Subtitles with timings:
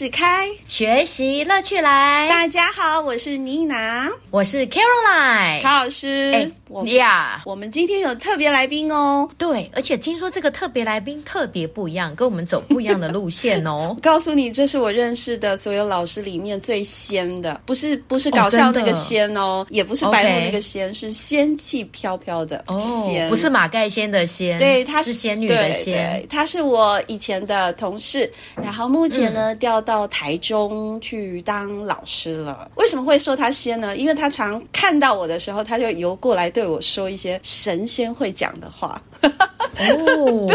[0.00, 2.26] 室开，学习乐趣来。
[2.26, 6.32] 大家好，我是妮娜，我是 Caroline，卡老师。
[6.32, 6.50] 哎
[6.92, 9.28] 呀，我们今天有特别来宾哦。
[9.36, 13.94] 对，而且听说这个特别来宾特别不一样，跟我们走不一样的路线哦。
[14.00, 22.64] 告诉你，这是我认识的所有老师里面最仙的，不是不是搞笑那个仙哦，哦也不是白目那个仙.是仙气飘飘的
[23.04, 26.24] 仙，不是马盖仙的仙，对，她是仙女的仙。
[26.30, 29.52] 她是我以前的同事，然后目前呢。
[29.52, 32.70] 嗯调到台中去当老师了。
[32.76, 33.96] 为什么会说他仙呢？
[33.96, 39.00] 因为他常看到我的时候，他就游过来对我说一些神仙会讲的话。
[39.22, 40.48] 哦，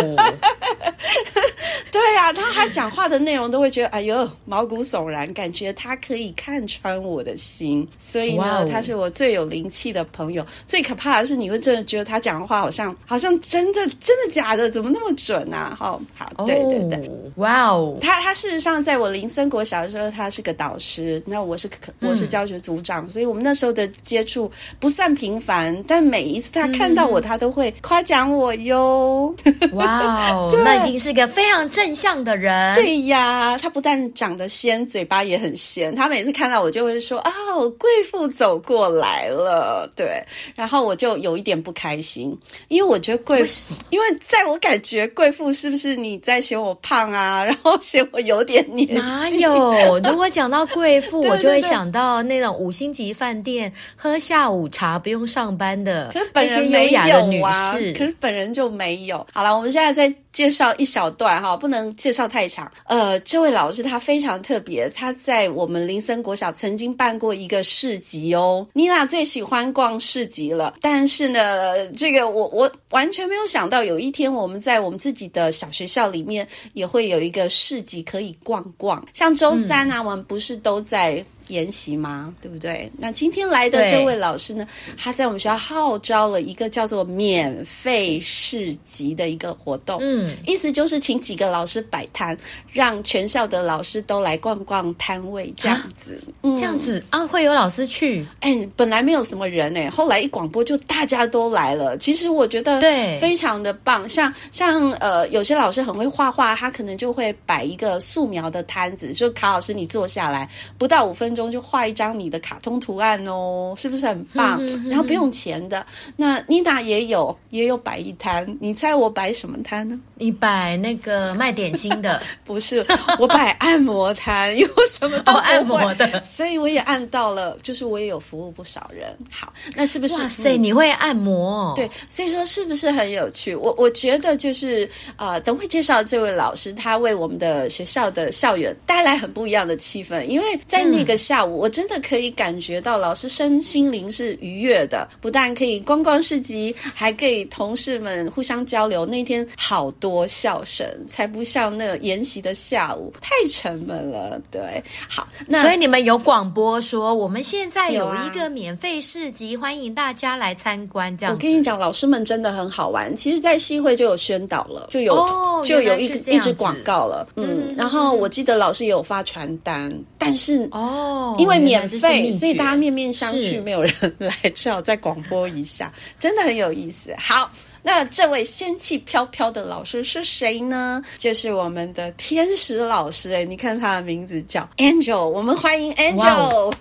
[1.91, 7.87] 对呀、啊，他他讲话的内容都会觉得哎呦毛骨悚然，感觉他可以看穿我的心。
[7.99, 10.45] 所以呢.他是我最有灵气的朋友。
[10.67, 14.69] 最可怕的是，你会真的觉得他讲的话好像好像真的真的假的？
[14.69, 15.75] 怎么那么准啊？
[15.79, 18.95] 好，好，对对对，哇哦，他他事实上在。
[18.95, 21.67] 在我林森国小的时候，他是个导师，那我是
[21.99, 29.35] 我是教学组长，嗯，所以我们那时候的接触不算频繁，但每一次他看到我，嗯、他都会夸奖我哟。
[29.73, 32.75] 哇哦， 那一定是个非常正向的人。
[32.75, 35.95] 对呀，他不但长得仙，嘴巴也很仙。
[35.95, 37.31] 他每次看到我就会说：“啊，
[37.79, 40.23] 贵妇走过来了。”对，
[40.55, 42.37] 然后我就有一点不开心，
[42.67, 47.43] 因为我觉得贵妇，因为在我感觉贵妇是不是你在嫌我胖啊？
[47.43, 48.95] 然后嫌我有点黏。
[49.05, 49.99] 哪 有？
[49.99, 57.93] 如果讲到贵妇， 我就会想到那种五星级饭店喝下午茶不用上班的那些优雅的女士。
[57.93, 59.25] 可是本人就没有。
[59.33, 60.13] 好了，我们现在在。
[60.35, 62.69] 介绍一小段哈，不能介绍太长。
[62.87, 68.67] 呃，这位老师他非常特别，他在我们林森国小曾经办过一个市集哦。
[68.73, 79.01] 妮娜最喜欢逛市集了，但是呢，这个我我完全没有想到，有一天我们在我们自己的小学校里面也会有一个市集可以逛逛。
[79.13, 81.23] 像周三啊，嗯、我们不是都在。
[81.47, 82.33] 研习吗？
[82.41, 82.91] 对不对？
[82.97, 84.65] 那今天来的这位老师呢，
[84.97, 89.99] 他在我们学校号召了一个叫做“免费市集”的一个活动。
[90.01, 92.35] 嗯，意思就是请几个老师摆摊，
[92.71, 96.19] 让全校的老师都来逛逛摊位，这样子。
[96.41, 98.25] 嗯、这样子啊，会有老师去？
[98.39, 101.95] 哎，本来没有什么人哎，后来一广播就大家都来了。
[101.97, 104.07] 其实我觉得对，非常的棒。
[104.09, 111.34] 像像呃，有些老师很会画画，他可能就会摆一个素描的摊子，说卡老师你坐下来，不到五分。
[111.35, 114.59] 中就画一张你的卡通图案哦，是不是很棒？
[114.87, 115.85] 然后不用钱的。
[116.15, 119.99] 那妮娜也有也有摆一摊，你猜我摆什么摊呢？
[120.15, 122.21] 你摆那个卖点心的？
[122.45, 122.85] 不是，
[123.19, 129.17] 我摆按摩摊，因为我什么都、 哦、按摩的，所以我也按到了，就是我也有服务不少人。
[129.29, 130.13] 好，那是不是？
[130.15, 131.73] 哇塞，你会按摩？
[131.75, 133.53] 对，所以说是不是很有趣？
[133.55, 141.15] 我我觉得就是呃，等会介绍这位老师，他为我们的学校的校园带来很不一样的气氛，因为在那个。
[141.25, 149.07] 下午我真的可以感觉到老师身心灵是愉悦的，不但可以逛逛市集，还可以同事们互相交流。
[149.07, 154.39] 那天好多笑声，才不像那个研习的下午太沉闷了。
[154.51, 161.17] 对，好，那所以你们有广播说我们现在有一个免费市集，欢迎大家来参观。
[161.17, 163.15] 这样，我跟你讲，老师们真的很好玩。
[163.15, 167.27] 其实，在西会就有宣导了，就有、哦、就有一一支广告了。
[167.35, 171.13] 嗯，然后我记得老师也有发传单，但是哦。
[171.37, 177.13] 因为免费，所以大家面面相觑，没有人来，只好再广播一下， 真的很有意思。
[177.17, 177.51] 好，
[177.83, 181.01] 那这位仙气飘飘的老师是谁呢？
[181.17, 183.31] 就是我们的天使老师。
[183.31, 186.73] 哎，你看他的名字叫 Angel，我们欢迎 Angel，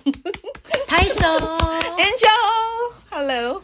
[0.86, 1.26] 拍手，
[1.98, 3.62] Angel，Hello。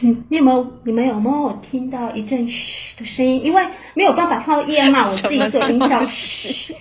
[0.00, 2.54] 你你有没有你们有没有听到一阵嘘
[2.98, 3.42] 的声音？
[3.42, 3.62] 因为
[3.94, 6.04] 没有办法放到 EMR，我自己做音效。
[6.04, 6.74] 嘘嘘。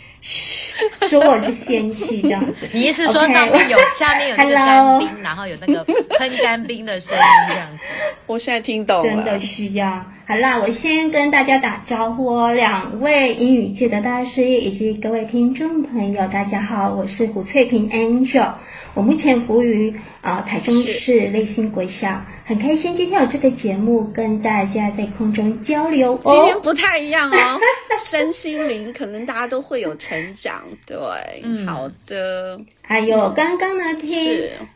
[1.09, 2.67] 说我是仙气这样子。
[2.73, 5.83] 你意思说上面有下面有那个干冰，然后有那个
[6.17, 7.83] 喷干冰的声音这样子？
[8.25, 10.05] 我现在听懂了，真的需要。
[10.27, 18.53] 好啦，我先跟大家打招呼哦，两位英语界的大师以及各位听众朋友，大家好，我是胡翠萍 Angel。
[18.95, 26.19] 我目前服务于啊、呃、台中市立新国小，很开心今天有这个节目跟大家在空中交流哦。
[26.23, 27.59] 今天不太一样哦，
[28.01, 30.97] 身心灵可能大家都会有成长，对，
[31.43, 32.59] 嗯，好的。
[32.87, 34.09] 还有刚刚呢，听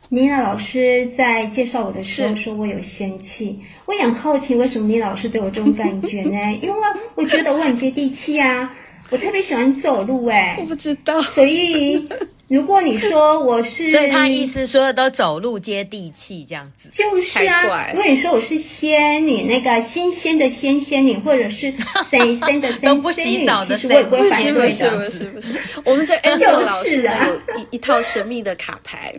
[0.09, 6.37] 妮娜老师在介绍我的时候说我有仙气，我也很好奇为什么妮娜老师对我这种感觉呢？
[6.61, 6.75] 因为
[7.15, 8.69] 我觉得我很接地气啊，
[9.11, 12.07] 我特别喜欢走路哎，我不知道，所以。
[12.49, 17.91] 如果你说我是，所以他意思说都走路接地气这样子，就是啊。
[17.93, 18.47] 如果你说我是
[18.79, 21.71] 仙女，那个新鲜的仙仙女，或者是
[22.09, 24.97] 谁仙的 仙仙女，都不洗澡的仙女，其实我也不会反对的。
[24.97, 29.13] 不是不是不是，我们这 Angel 老师有一一套神秘的卡牌。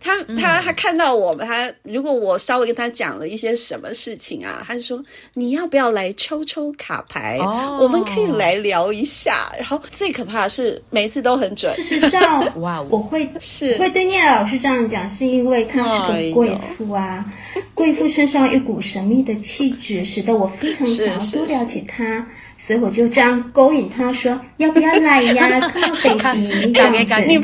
[0.00, 5.02] 他他他看到我们，他如果我稍微跟他讲了一些什么事情啊，他就说
[5.34, 7.38] 你要不要来抽抽卡牌？
[7.40, 9.52] 哦，我们可以来聊一下。
[9.58, 11.74] 然后最可怕的是每次都很准。
[11.84, 13.76] 事实上，哇，我会是。
[13.78, 17.24] 会对聂老师这样讲，是因为他是个贵妇啊，
[17.74, 22.26] 贵妇身上一股神秘的气质，使得我非常想要多了解他。
[22.66, 25.60] 所以我就这样勾引他说：“要不要来呀？
[25.60, 27.36] 靠北极，这样子。”你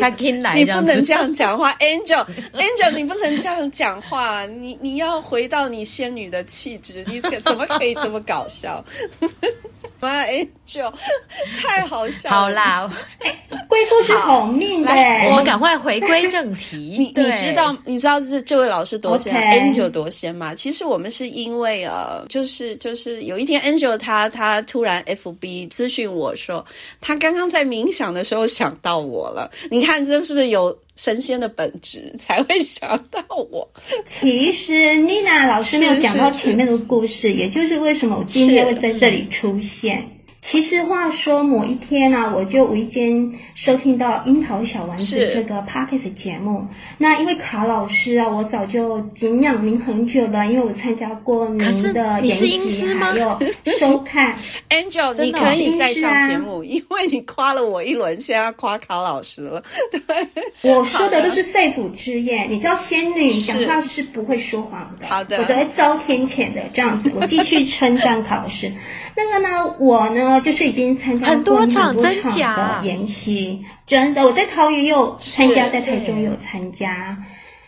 [0.64, 4.46] 你不能这样讲话， Angel，Angel，你不能这样讲话。
[4.46, 8.82] 你你要回到你仙女的气质，你 怎么可以这么搞笑？
[10.00, 10.90] 妈，Angel，
[11.62, 12.34] 太好笑了。
[12.34, 12.90] 好啦，
[13.68, 14.90] 贵妇是好命的。
[15.28, 16.96] 我们赶快回归正题。
[16.98, 20.54] 你你知道你知道这这位老师多仙，Angel 多仙吗？
[20.54, 25.04] 其实我们是因为呃，就是就是有一天，Angel 他他突然。
[25.14, 26.64] FB 咨询我说，
[27.00, 29.50] 他刚刚在冥想的时候想到我了。
[29.70, 33.68] 你看，这是不是有神仙的本质才会想到我？
[34.20, 40.06] 其实妮娜老师没有讲到前面的故事，是是也就是为什么我今天会在这里出现。
[40.42, 46.66] 其实话说，某一天呢、啊，我就无意间收听到《樱桃小丸子》这个 Podcast 节目。
[46.96, 51.58] 那因为卡老师啊，我早就敬仰您很久了，因为我参加过您
[51.92, 53.38] 的演习，还有
[53.78, 54.34] 收看。
[54.70, 59.62] Angel，你可以再上节目，因为你夸了我一轮，现在要夸卡老师了。
[59.92, 60.00] 对，
[60.74, 62.50] 我说的都是肺腑之言。
[62.50, 66.62] 你知道，仙女讲话是不会说谎的，好的，我都会遭天谴的。
[66.72, 68.72] 这样子，我继续称赞卡老师。
[69.16, 72.14] 那个呢，我呢就是已经参加过很多场的
[72.84, 77.16] 研习，真的，我在桃园有参加，在台中有参加。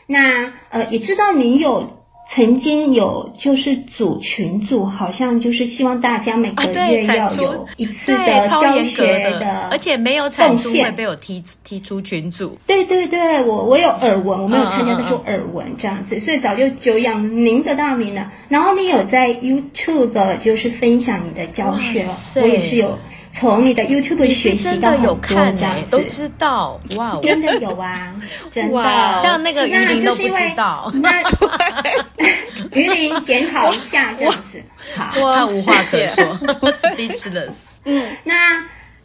[0.06, 2.01] 那呃，也知道您有。
[2.34, 12.56] 曾经有就是组群组，好像就是希望大家每个月要有一次的教学的，而且没有产出会被我踢踢出群组。
[12.66, 18.32] 对对对，我我有耳闻，我没有参加，但是耳闻这样子，所以早就久仰您的大名了。
[18.48, 22.98] 然后你有在 YouTube 就是分享你的教学，我也是有。
[23.40, 28.14] 从你的 YouTube 学习到很多这样子，都知道哇，真的有啊，
[28.52, 28.82] 真的，
[29.18, 30.92] 像那个鱼鳞都不知道。
[31.02, 31.22] 那
[32.74, 34.62] 鱼鳞 检讨一下这样子，
[34.96, 36.24] 好，他无话可说
[36.72, 37.68] ，speechless。
[37.84, 38.34] 嗯，那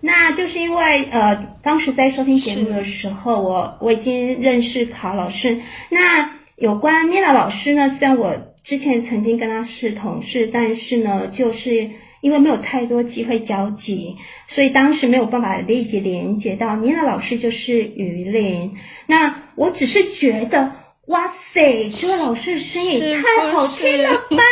[0.01, 5.59] 那就是因为呃，当时在收听节目的时候，我我已经认识卡老师。
[5.89, 8.35] 那有关米娜老师呢，虽然我
[8.65, 11.89] 之前曾经跟他是同事，但是呢，就是。
[12.21, 14.15] 因为没有太多机会交集，
[14.49, 18.75] 所以当时没有办法立即连接到您的老师就是于林。
[19.05, 20.71] 那我只是觉得，
[21.07, 24.43] 哇塞，这位老师的声音也太好听了吧，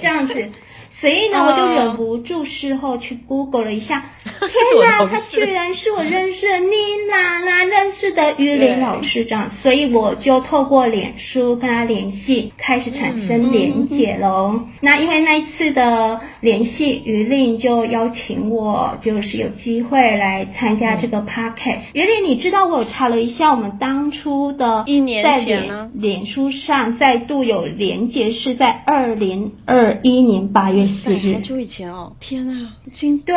[0.00, 0.50] 这样子。
[0.98, 6.74] 所以呢，我就忍不住事后去 Google 了一下， 天哪，他居然是我认识的妮
[7.10, 14.58] 娜娜认识的于林老师这样，所以我就透过脸书跟他联系，开始产生连结喽。
[14.80, 21.90] 那因为那一次的联系，于林就邀请我，就是有机会来参加这个 podcast。
[21.92, 30.85] 于林，你知道我有查了一下，我们当初的一年前呢，脸书上再度有连结，是在二零二一年八月。
[31.32, 33.34] 很久以前哦，天啊，已经对，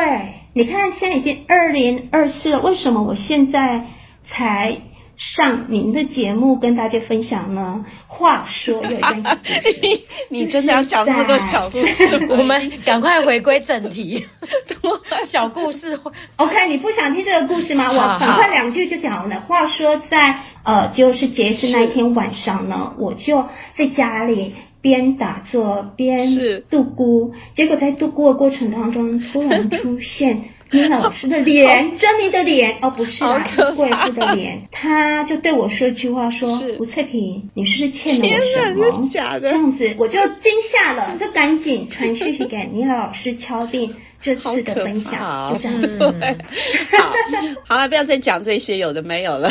[0.54, 3.86] 你看现在已经二零二四了，为什么我现在
[4.30, 4.78] 才
[5.36, 7.84] 上您的节目跟大家分享呢？
[8.08, 9.62] 话说有一件事，
[10.30, 12.06] 你真的要讲那么多小故事？
[12.30, 14.24] 我们赶快回归正题，
[15.26, 16.00] 小故事。
[16.38, 17.88] OK，你不想听这个故事吗？
[17.92, 19.42] 我很快两句就讲完了。
[19.42, 23.46] 话说在呃，就是节日那一天晚上呢，我就
[23.78, 24.56] 在家里。
[24.82, 26.18] 边打坐边
[26.70, 34.60] 度孤，结果在度孤的过程当中，突然出现 你老师的脸，珍妮的脸，哦，不是啊，是贵妇的脸。
[34.72, 36.48] 他就对我说一句话，说
[36.80, 38.28] ：“吴翠萍，你是不是欠了
[38.78, 39.50] 我什么？”假的。
[39.50, 43.92] 这样子，我就惊吓了，就赶紧传讯息给李老师敲定。
[44.22, 45.98] 这次的分享就这样 子，
[46.98, 47.14] 好，
[47.68, 49.50] 好了，不要再讲这些有的没有了。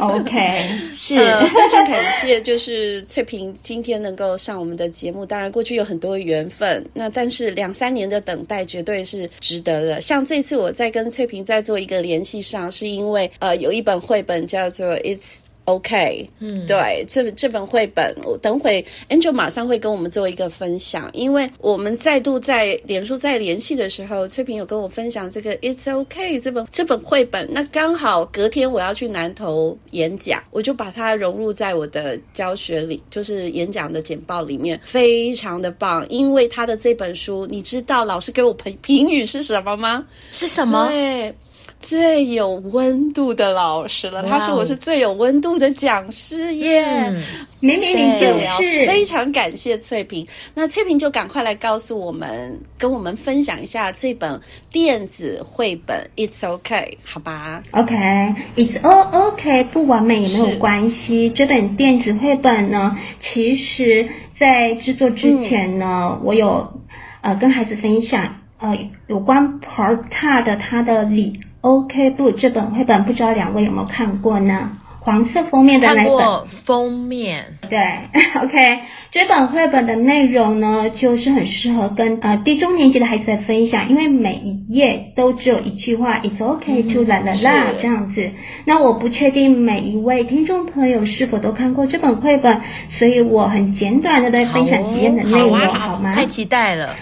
[0.00, 0.64] OK，
[1.06, 5.24] 是、呃， 非常感谢，就是翠萍今天能够上我们的节目。
[5.24, 10.00] 当然，过去有很多缘分，那但是两三年的等待绝对是值得的。
[10.00, 15.36] 像这次我在跟翠萍在做一个联系上，是因为呃有一本绘本叫做《It's》。
[15.68, 40.06] OK，嗯，对，这这本绘本，我等会 Angel 马上会跟我们做一个分享，因为我们再度在脸书再联系的时候，翠萍有跟我分享这个 It's OK 这本这本绘本，那刚好隔天我要去南投演讲，我就把它融入在我的教学里，就是演讲的简报里面，非常的棒，因为他的这本书，你知道老师给我评评语是什么吗？
[40.32, 40.88] 是什么？
[40.88, 41.34] 对。
[41.80, 46.84] 最有温度的老师了，他说我是最有温度的讲师耶。
[46.84, 47.22] 嗯、
[47.60, 48.26] 明明你就
[48.62, 54.38] 是非常感谢翠萍，那翠萍就赶快来告诉我们，跟我们分享一下这本
[54.70, 56.74] 电子绘本《It's OK》，
[57.10, 61.30] 好吧？OK，It's all OK，不完美也没有关系。
[61.30, 64.08] 这本电子绘本呢，其实
[64.38, 66.82] 在制作之前呢，嗯、我有
[67.22, 71.40] 呃跟孩子分享呃有关 Porta 的他的理。
[71.60, 74.70] OK 不，这本绘本不知道两位有没有看过呢？
[75.00, 76.04] 黄色封面的那本。
[76.04, 77.42] 看过封面。
[77.70, 77.78] 对，
[78.42, 88.30] OK，这本绘本的内容呢，就是很适合跟呃低中年级的孩子来分享，因为每一页都只有一句话，It's OK to la la la 这样子。
[88.66, 92.60] 那我不确定每一位听众朋友是否都看过这本绘本，
[92.98, 96.12] 所以我很简短的来分享几页的内容，好，好吗？
[96.12, 96.94] 太期待了。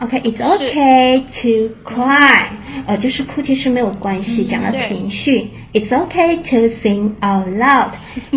[0.00, 2.48] OK，It's okay to cry，
[2.86, 5.50] 呃，就是哭泣是没有关系，讲到情绪。
[5.72, 7.92] It's okay to sing out loud，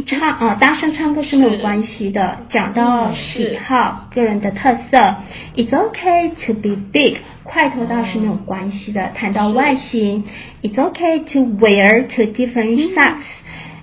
[0.05, 4.97] 唱呃大声唱歌是没有关系的，讲到喜好个人的特色。
[5.55, 10.23] It's okay to be big，块头倒是没有关系的，谈到外形。
[10.61, 13.25] It's okay to wear two different socks，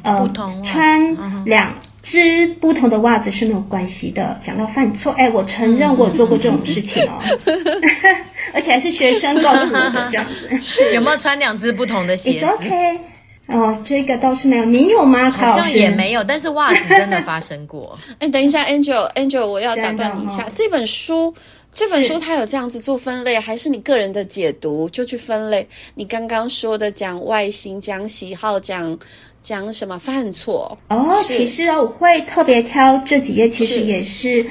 [0.03, 0.29] 呃，
[0.65, 1.75] 穿两。
[2.05, 4.39] 织不同的袜子是没有关系的。
[4.45, 7.19] 讲到犯错，哎，我承认我做过这种事情哦，
[8.55, 10.49] 而且还是学生告诉我的这样子。
[10.95, 13.01] 有没有穿两只不同的鞋子？It's OK，
[13.49, 14.65] 哦，这个倒是没有。
[14.65, 15.31] 你有吗？
[15.31, 17.99] 好像也没有，但是袜子真的发生过。
[18.21, 20.45] 哎，等一下，Angel，Angel，我要打断你一下。
[20.45, 21.35] 哦、这本书，
[21.73, 25.67] 这本书它有这样子做分类，还是你个人的解读就去分类？
[25.95, 28.99] 你刚刚说的讲外形、讲喜好、讲。
[29.45, 30.77] 讲什么犯错？
[30.89, 34.47] 哦，其实我会特别挑这几页，其实也是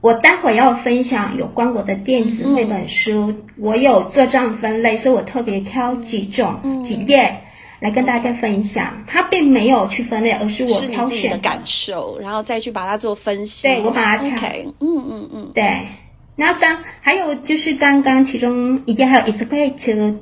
[0.00, 7.40] 我待会要分享有关我的电子绘本书，嗯、我有做这样分类，所以我特别挑几种、嗯、几页
[7.80, 9.04] 来跟大家分享。
[9.06, 13.68] 它并没有去分类，而是我挑选的，感受，然后再去把它做分析。
[13.68, 14.30] 对，我把它挑。
[14.36, 15.86] Okay, 嗯嗯嗯，对。
[16.38, 19.46] 那刚还有就是刚刚其中一页还有 It's to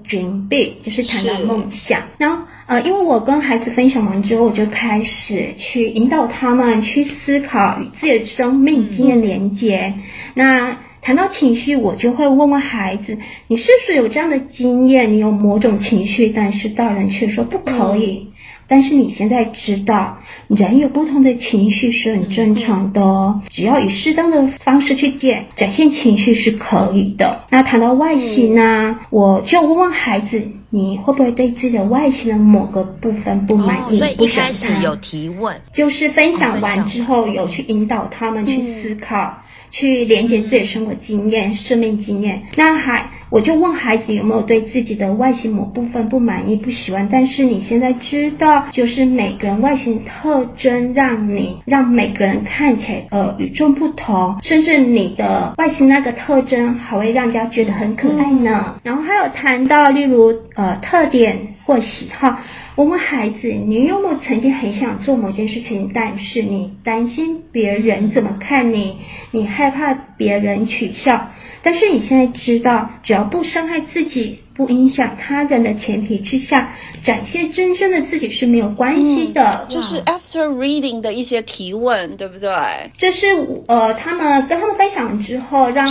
[0.09, 2.03] dream big，就是谈到梦想。
[2.19, 9.92] 然后呃，因为我跟孩子分享完之后，我就开始去引导他们去思考与自己的生命经验连接。
[9.97, 10.02] 嗯、
[10.35, 13.18] 那谈到情绪，我就会问问孩子：
[13.49, 15.12] 你是不是有这样的经验？
[15.12, 18.28] 你有某种情绪，但是大人却说不可以。
[18.28, 18.30] 嗯
[18.66, 20.16] 但是你现在知道，
[20.49, 23.42] 人有不同的情绪是很正常的哦。
[23.50, 27.42] 只要以适当的方式去见展现情绪是可以的。
[27.50, 30.42] 那谈到外形呢，嗯、我就问问孩子，
[30.75, 33.95] 你会不会对自己的外形的某个部分不满意？
[33.95, 39.38] 哦、所以一开始有提问，就是分享完之后有去引导他们去思考，嗯、
[39.71, 42.43] 去连接自己的生活经验、嗯、生命经验。
[42.57, 43.09] 那还。
[43.35, 47.09] 我就问孩子有没有对自己的外形某部分不满意、不喜欢？
[47.11, 58.76] 但是你现在知道，就是每个人外形特征让你让每个人看起来呃与众不同，甚至你的外形那个特征还会让人家觉得很可爱呢。
[58.85, 62.38] 然后还有谈到例如呃特点或喜好，
[62.76, 68.99] 我们孩子，你有没有曾经很想做某件事情，但是你担心别人怎么看你，
[69.30, 71.30] 你害怕别人取笑？
[71.62, 76.71] 但是你现在知道，只要不伤害自己，不影响他人的前提之下，
[77.02, 79.42] 展现真正的自己是没有关系的。
[79.42, 82.50] 嗯、这是 after reading 的一些提问，对不对？
[82.99, 83.26] 这是
[83.68, 85.87] 呃，他们跟他们分享之后，让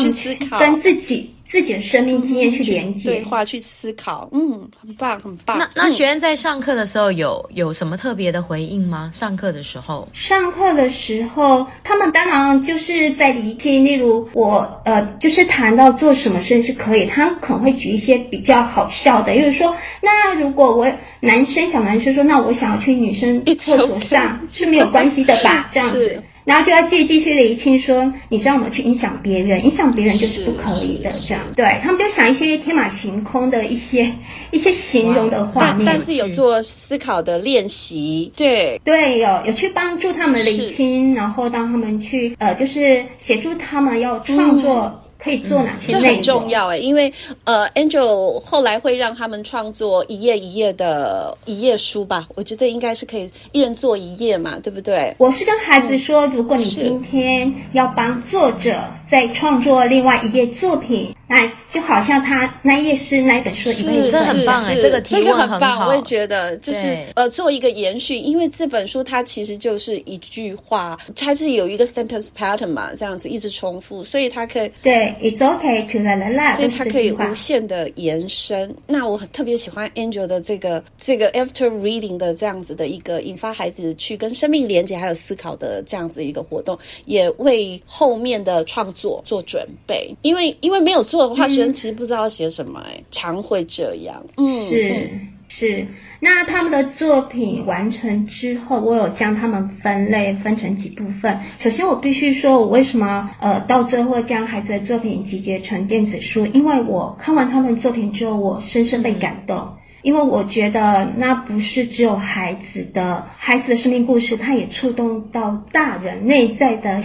[0.59, 4.27] 跟自己自己的生命经验去连接、对话、去思考。
[4.31, 5.55] 嗯，很棒，很棒。
[5.59, 9.11] 那那学员在上课的时候有有什么特别的回应吗？
[9.13, 25.69] 上课的时候，上课的时候，他们当然就是在理清，例如我呃，就是谈到做什么事是可以，他们可能会举一些比较好笑的，就是说，那如果我男生小男生说，那我想要去女生厕所上是没有关系的吧？
[25.71, 26.19] 这样子。
[26.45, 31.43] 然后就要继续继续厘清说，你知道我们去影响别人，影响别人就是不可以的，这样。
[31.55, 34.11] 对，他们就想一些天马行空的一些
[34.51, 44.99] 一些形容的画面，但，是有做思考的练习，对对，有有去帮助他们厘清，然后当他们去呃，就是协助他们要创作。
[45.23, 45.87] 嗯可以做哪些？
[45.87, 47.11] 这很重要哎，因为
[47.45, 55.15] 呃，Angel 后来会让他们创作一页一页的一页书吧，我觉得应该是可以一人做一页嘛，对不对？
[55.19, 61.15] 我是跟孩子说，如果你今天要帮作者在创作另外一页作品。
[61.33, 78.71] 哎，就好像他那页是那本书一个，这很棒哎，这个提问很，这个很棒，我也觉得就是呃，做一个延续，因为这本书它其实就是一句话，它是有一个 sentence pattern 嘛，这样子一直重复，所以它可以对，it's okay to la la la，所以它可以无限的延伸。
[78.85, 91.22] 那我很特别喜欢 Angel 的这个这个 after reading 的这样子的一个引发孩子去跟生命连接还有思考的这样子一个活动，也为后面的创作做准备，因为因为没有做。
[91.27, 94.23] 的话，学生其实不知道写什么，哎、嗯，常会这样。
[94.37, 95.09] 嗯，是
[95.49, 95.87] 是。
[96.19, 101.35] 那他们的作品完成之后，我有将他们分类分成几部分。
[101.59, 106.45] 首先，我必须说，我为什么呃到最后将孩子的作品集结成电子书？
[106.47, 109.57] 因为我看完他们的作品之后，我深深被感动。
[109.57, 117.01] 嗯因为我觉得那不是只有孩子的孩子的生命故事，它也触动到大人内在的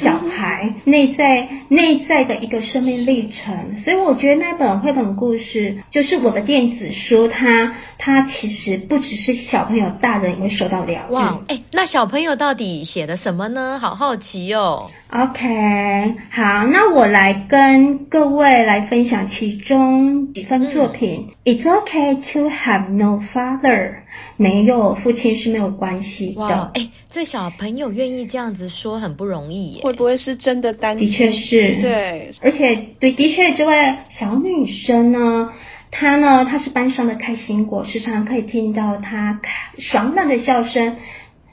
[0.00, 3.78] 小孩内在内在的一个生命历程。
[3.84, 11.12] 所以我觉得那本绘本故事就是我的电子书，它它其实不只是小朋友，大人也会受到疗愈。
[11.12, 13.78] 哇，哎，那小朋友到底写的什么呢？
[13.78, 14.90] 好好奇哦。
[15.10, 21.28] OK，好，那我来跟各位来分享其中几份作品。
[21.44, 23.94] 嗯、It's okay to have no father，
[24.36, 26.40] 没有父亲是没有关系的。
[26.40, 29.82] 哇，哎，这小朋友愿意这样子说很不容易耶。
[29.82, 31.06] 会不会是真的单亲？
[31.06, 33.74] 的确是，对，而且对，的确这位
[34.18, 35.50] 小女生呢，
[35.90, 39.40] 她呢，她是班上的开心果，时常可以听到她
[39.78, 40.96] 爽朗的笑声。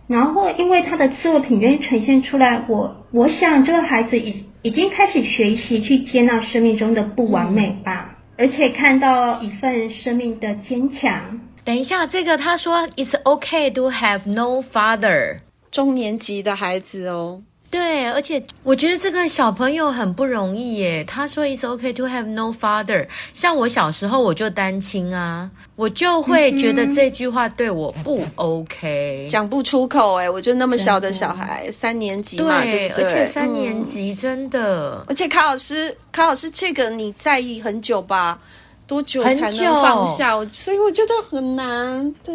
[0.08, 11.42] 然后，因为他的作品愿意呈现出来，我我想这个孩子已已经开始学习去接纳生命中的不完美吧，而且看到一份生命的坚强。
[11.66, 15.40] 等一下，这个他说 "It's okay to have no father"，
[15.72, 17.42] 中年级的孩子哦。
[17.72, 21.04] 对，而且我觉得这个小朋友很不容易耶。
[21.04, 30.30] 他说 "It's okay to have no father"，像我小时候我就单亲啊，我就会觉得这句话对我不 OK，讲不出口哎。
[30.30, 38.40] 我就那么小的小孩，三年级嘛，对，对，对，而且三年级真的，而且卡老师，卡老师，这个你在意很久吧？
[38.88, 40.34] 多久才能放下？
[40.52, 42.14] 所以我觉得很难。
[42.24, 42.34] 对，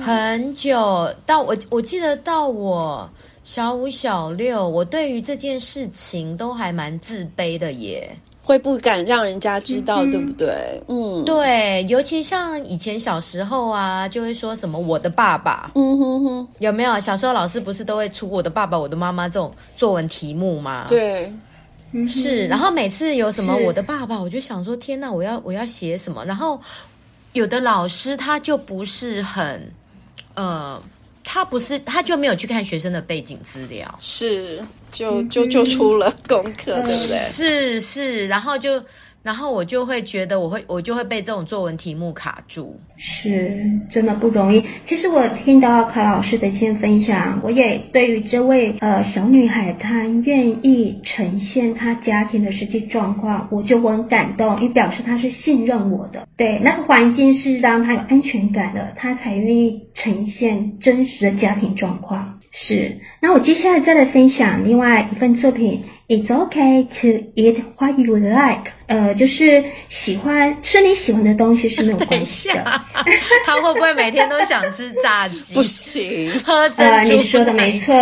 [0.00, 3.08] 很久到我我记得到我。
[3.42, 10.82] 小五、小六，我对于这件事情都还蛮自卑的耶，会不敢让人家知道，嗯、对不对？
[10.88, 16.98] 嗯，对，尤其像以前小时候啊，就会说什么我的爸爸，嗯哼哼，有没有？
[16.98, 20.86] 小时候老师不是都会出我的爸爸、我的妈妈这种作文题目吗？
[20.88, 21.30] 对，
[22.08, 22.46] 是。
[22.48, 26.24] 然后每次有什么我的爸爸，我就想说天哪，我要我要写什么？
[26.24, 26.60] 然后
[27.32, 29.70] 有的老师他就不是很，
[30.34, 30.82] 呃。
[31.26, 36.94] 他不是，他就没有去看学生的背景资料，是，就就就出了功课，对不对？
[36.96, 38.78] 是是，然后就。
[39.24, 43.58] 然后我就会觉得，我会我就会被这种作文题目卡住，是
[43.90, 44.62] 真的不容易。
[44.86, 56.28] 其实我听到卡老师的一些分享，我也对于这位呃小女孩，她愿意呈现她家庭的实际状况，我就很感动，也表示她是信任我的。
[56.36, 62.40] 对，那个环境是让她有安全感的，她才愿意呈现真实的家庭状况。
[62.52, 65.82] 是，那我接下来再来分享另外一份作品。
[66.06, 68.70] It's okay to eat what you like。
[68.88, 72.62] 呃，就是喜欢吃你喜欢的东西是没有关系的。
[73.46, 75.54] 他会不会每天都想吃炸鸡？
[75.54, 77.94] 不行，喝珍珠呃，你说的没错。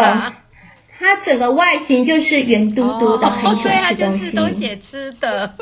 [0.99, 4.19] 它整个外形就是圆嘟嘟的，很喜欢吃东西。
[4.19, 5.55] 就是都写吃的。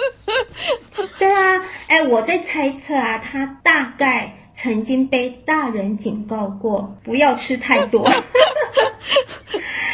[1.18, 8.05] 对啊，哎，我在猜测啊，他大概曾经被大人警告过，不要吃太多。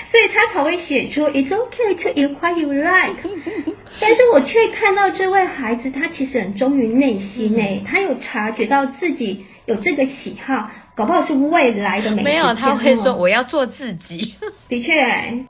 [0.09, 3.17] 所以他才会写出 "It's okay to eat what you like"。
[4.01, 12.23] 但是我却看到这位孩子，他其实很忠于内心诶、嗯，他有察觉到自己有这个喜好，搞不好是未来的美。
[12.23, 14.35] 没有，他会说我要做自己。
[14.69, 14.93] 的确，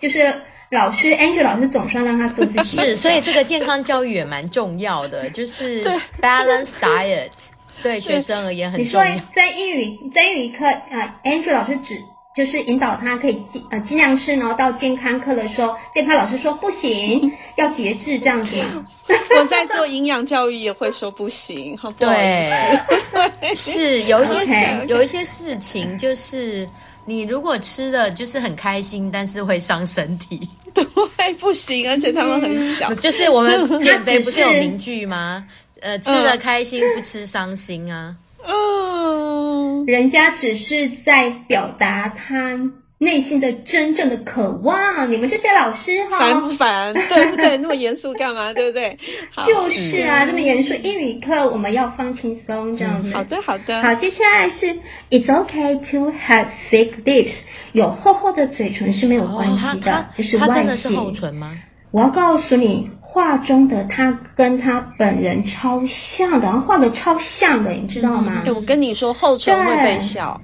[0.00, 0.34] 就是
[0.70, 2.62] 老师 Angel 老师总是要让他做自己。
[2.64, 5.84] 是，所以这个健康教育也蛮重要的，就是
[6.20, 7.48] balance diet，
[7.82, 9.08] 对学生而言很重要。
[9.10, 12.00] 你说在英语在英语课啊，Angel 老师指。
[12.36, 18.84] 就是引导他可以尽呃尽量吃，然后到健康课的时候，健康老师说不行，要节制这样子嘛。
[19.08, 22.12] 我在做营养教育也会说不行，好不好？
[22.12, 22.78] 对，
[23.56, 24.86] 是有一些事，okay, okay.
[24.86, 26.68] 有一些事情就是
[27.06, 30.84] 你如果吃的就是很开心，但是会伤身体，对，
[31.40, 32.92] 不行，而且他们很小。
[32.96, 35.42] 就是我们 减肥不是有名句吗？
[35.82, 38.16] 呃，吃的开心，不吃伤心啊。
[38.44, 42.56] 哦，人家只是在表达他
[42.98, 45.10] 内心的真正的渴望。
[45.10, 46.94] 你们这些老师哈，烦不烦？
[46.94, 47.58] 对不对？
[47.58, 48.52] 那么严肃干嘛？
[48.54, 48.96] 对不对？
[49.46, 50.72] 就是啊，这么严肃。
[50.74, 53.10] 英语课我们要放轻松，这样子。
[53.10, 53.82] 嗯、好的，好的。
[53.82, 54.78] 好，接下来是
[55.10, 57.34] It's okay to have thick lips。
[57.72, 60.48] 有厚厚的嘴唇是没有关系的，哦、就是外形。
[60.48, 61.52] 它真的是厚唇吗？
[61.90, 62.88] 我要告诉你。
[63.16, 65.80] 画中的他跟他本人超
[66.18, 68.42] 像的，然后画的超像的，你知道吗？
[68.44, 70.38] 哎，我跟你说，厚唇会被笑。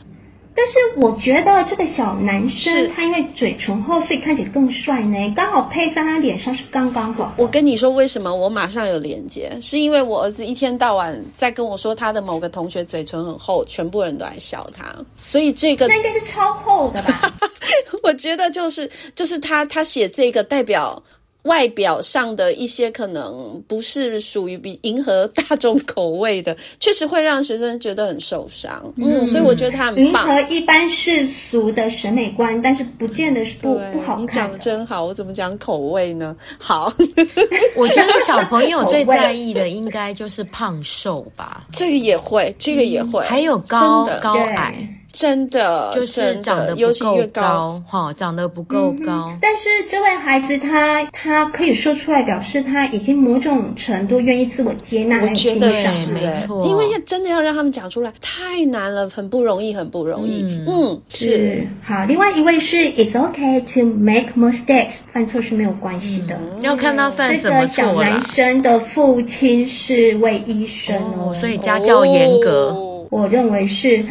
[0.55, 5.19] 但是我觉得这个小男生他因为嘴唇厚，所以看起来更帅呢。
[5.37, 7.35] 刚好配在他脸上是刚刚好。
[7.37, 8.35] 我跟你说为什么？
[8.35, 17.31] 我马上有连接，是因为我儿子一天到晚在跟我说他的某个同学嘴唇很厚，全部人都在笑他，所以这个那应该是超厚的吧？
[18.03, 21.03] 我觉得就是就是他他写这个代表。
[21.43, 28.93] 外表上的一些可能不是属于比迎合大众口味的，确实会让学生觉得很受伤。
[28.97, 30.27] 嗯，所以我觉得他很棒。
[30.29, 34.29] 迎合一般世俗的审美观，但是不见得是不不好看。
[34.29, 36.37] 讲的真好，我怎么讲口味呢？
[36.59, 36.93] 好，
[37.77, 41.67] 我觉得小朋友最在意的应该就是胖瘦吧。
[41.73, 44.75] 这个也会，这个也会，嗯、还有高高矮。
[45.13, 49.37] 真的就是长得不够高，哈，长得不够高。
[49.43, 55.21] 但是这位孩子他他可以说出来，表示他已经某种程度愿意自我接纳。
[55.21, 56.67] 我觉得是，没错。
[56.67, 60.43] 因为要真的要让他们讲出来，太难了，很不容易，很不容易。
[60.43, 61.69] 嗯，嗯是，是。
[61.85, 66.35] 好，另外一位是 It's okay to make mistakes，犯错是没有关系的。
[66.37, 67.93] 嗯、要看他犯什么错了。
[67.93, 72.71] 这个小男生的父亲是位医生哦，哦，所以家教严格。
[72.71, 74.03] 哦、我认为是。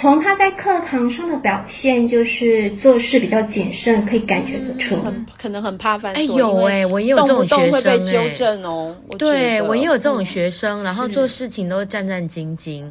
[0.00, 5.00] 从他在课堂上的表现，就是做事比较谨慎，可以感觉得出。
[5.00, 6.20] 很可能很怕犯错。
[6.20, 8.12] 哎有哎、欸，我也有这种学生哎、欸。
[8.12, 8.96] 纠正哦。
[9.16, 12.82] 对我也有这种学生，然后做事情都战战兢兢，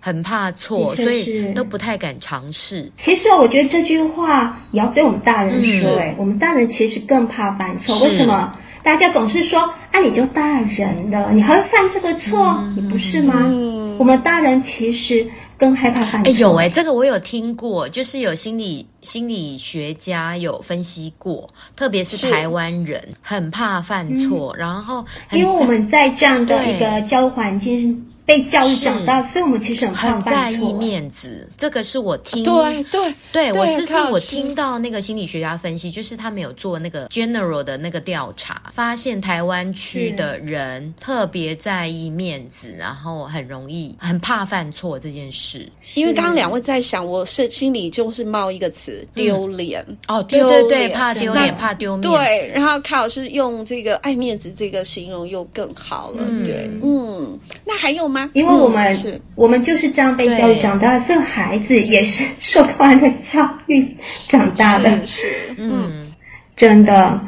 [0.00, 2.92] 很怕错，所以都不太敢尝试。
[3.02, 8.06] 其实我觉得这句话也要对我们大人说哎、嗯，我们大人其实更怕犯错。
[8.06, 8.52] 为什么？
[8.82, 9.60] 大家总是说
[9.92, 12.56] 啊，你就大人了，你还会犯这个错？
[12.60, 13.79] 嗯、你不是吗、嗯？
[14.00, 15.30] 我们大人其实。
[15.60, 16.32] 更害怕犯错。
[16.32, 28.02] 哎，有哎，这个我有听过，就是有心理心理学家有分析过，特别是台湾人很怕犯错，嗯、然后因为我们在这样的一个教育环境。
[28.30, 31.50] 被教育长大，所以我们其实很，很在意面子。
[31.56, 45.68] 这个是我听，对对对，我是是我听到那个心理学家分析，就是他们有做那个 general 的那个调查，发现台湾区的人特别在意面子，然后很容易很怕犯错这件事。
[45.94, 52.08] 因为刚刚两位在想，我是心里就是冒一个词丢脸哦，对对对，怕丢脸，怕丢面子。
[52.08, 56.24] 对，然后卡老师用这个爱面子这个形容又更好了。
[56.28, 58.30] 嗯、对，嗯，那还有吗？
[58.34, 63.96] 因为我们、嗯、我们就是这样被教育长大的，所以孩子也是受过的教育
[64.28, 64.90] 长大的。
[65.06, 66.12] 是，是，嗯，
[66.56, 67.20] 真的。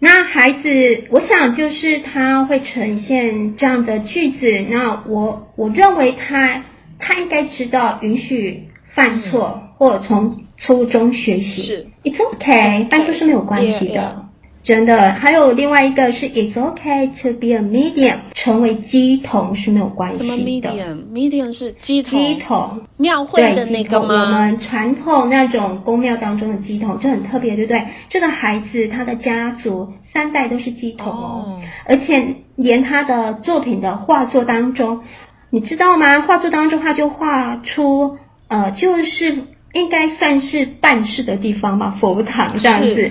[0.00, 0.68] 那孩子，
[1.10, 4.64] 我想就是他会呈现这样的句子。
[4.70, 6.62] 那我我认为他
[6.98, 11.62] 他应该知道允许犯错，嗯、或者从错误中学习。
[11.62, 14.00] 是，It's okay，犯错是没有关系的。
[14.00, 14.24] Yeah, yeah.
[14.64, 20.24] 真的，还有另外一个是，It's okay to be a medium，成为鸡童是没有关系的。
[20.24, 22.20] 什么 medium？medium 是鸡童。
[22.20, 24.08] 乩童，庙会的那个吗？
[24.08, 27.82] 我们传统那种宫庙当中的鸡童，就很特别，对不对？
[28.10, 35.00] 这个孩子他的家族三代都是鸡童哦，而且连他的作品的画作当中，
[35.50, 36.20] 你知道吗？
[36.22, 43.10] 画作当中他就画出，呃，就是应该算是办事的地方吧，佛堂这样子。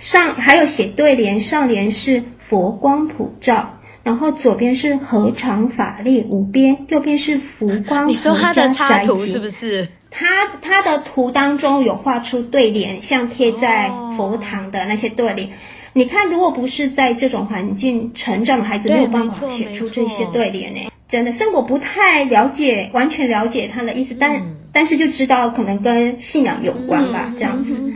[0.00, 8.06] 上还有写对联，上联是佛光普照，然后左边是合常法力无边，右边是佛光。
[8.08, 9.88] 你说他的插图是不是？
[10.10, 10.26] 他
[10.62, 15.50] 他的图当中有画出对联，像贴在佛堂的那些对联。
[15.92, 20.80] 你看，如果不是在这种环境成长的孩子，没有办法写出这些对联呢。
[21.08, 27.92] 真的，虽然我不太了解，完全了解他的意思，但、嗯、但是就知道可能跟信仰有关吧，嗯、这样子。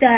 [0.00, 0.08] 对，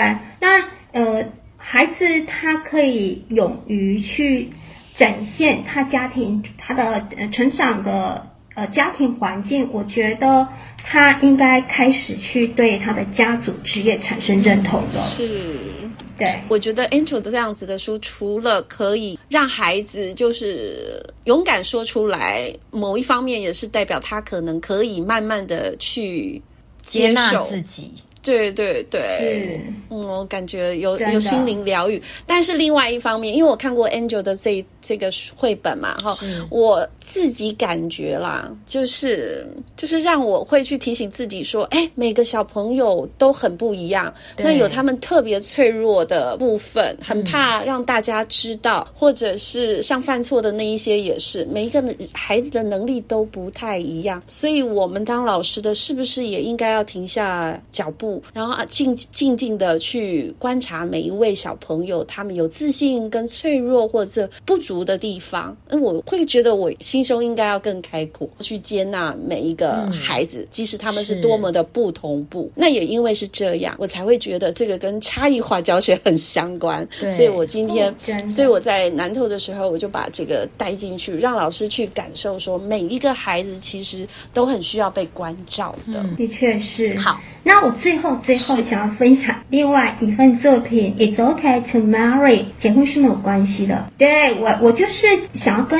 [0.40, 0.62] 那
[0.93, 1.25] 呃，
[1.57, 4.51] 孩子他可以勇于去
[4.97, 10.47] 展现他家庭他的呃成长的呃家庭环境，我觉得
[10.85, 14.88] 他应该开始去对他的家族职业产生认同了。
[14.93, 15.80] 嗯、是。
[16.21, 26.41] 对，我觉得 Angel 的这样子的书，除了可以让孩子就是勇敢说出来，某一方面也是代表他可能可以慢慢的去
[26.83, 27.91] 接纳自己。
[28.23, 32.01] 对对对，嗯，我感觉有有心灵疗愈。
[32.27, 36.16] 但是另外一方面，因为我看过 Angel 的这这个绘本嘛，哈，
[36.51, 58.23] 我自己感觉啦，就是就是让我会去提醒自己说，哎，每个小朋友都很不一样，那有他们特别脆弱的部分，很怕让大家知道，嗯、或者是像犯错的那一些也是，每一个孩子的能力都不太一样，所以我们当老师的，是不是也应该要停下脚步？
[58.33, 65.57] 然后啊，静静静的去观察每一位小朋友，他们有自信跟脆弱或者不足的地方。
[65.69, 72.51] 嗯，我会觉得我心胸应该要更开阔，去接纳每一个孩子，嗯、即使他们是多么的不同步。
[72.55, 76.87] 那也因为是这样，我才会觉得这个跟差异化教学很相关。
[77.01, 86.01] 对，所以我今天，哦、所以我在南投的时候，我就把这个带进去，让老师去感受说，每一个孩子其实都很需要被关照的。
[86.03, 86.97] 嗯、的确是。
[86.99, 88.11] 好，那我最后。
[88.21, 93.91] 最后想要分享另外一份作品，It's okay to marry，结婚是没有关系的。
[93.97, 95.79] 对，我，我就是想要跟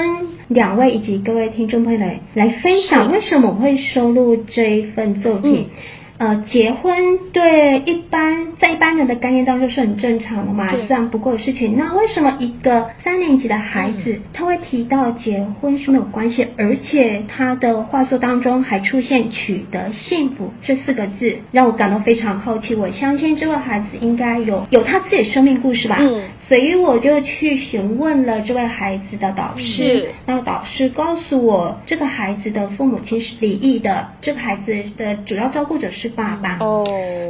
[0.49, 5.69] 两位以及各位听众朋友来来分享，为什么我会收录这一份作品。
[5.69, 5.77] 嗯
[6.21, 6.95] 呃，结婚
[7.33, 11.79] 对一般在一般人的概念当中是很正常的嘛，自然不过的事情。
[11.79, 22.75] 那为什么一个三年级的孩子、嗯、他会提到结婚是没有关系，而且他的话术当中还出现取得幸福这四个字，让我感到非常好奇。
[22.75, 25.97] 我相信这位孩子应该有有他自己的生命故事吧。
[26.01, 26.25] 嗯。
[26.51, 36.59] 所以我就去询问了这位孩子的导师，是那导师告诉我，这个孩子的父母亲是离异的，这个孩子的主要照顾者是爸爸。
[36.61, 36.85] 哦，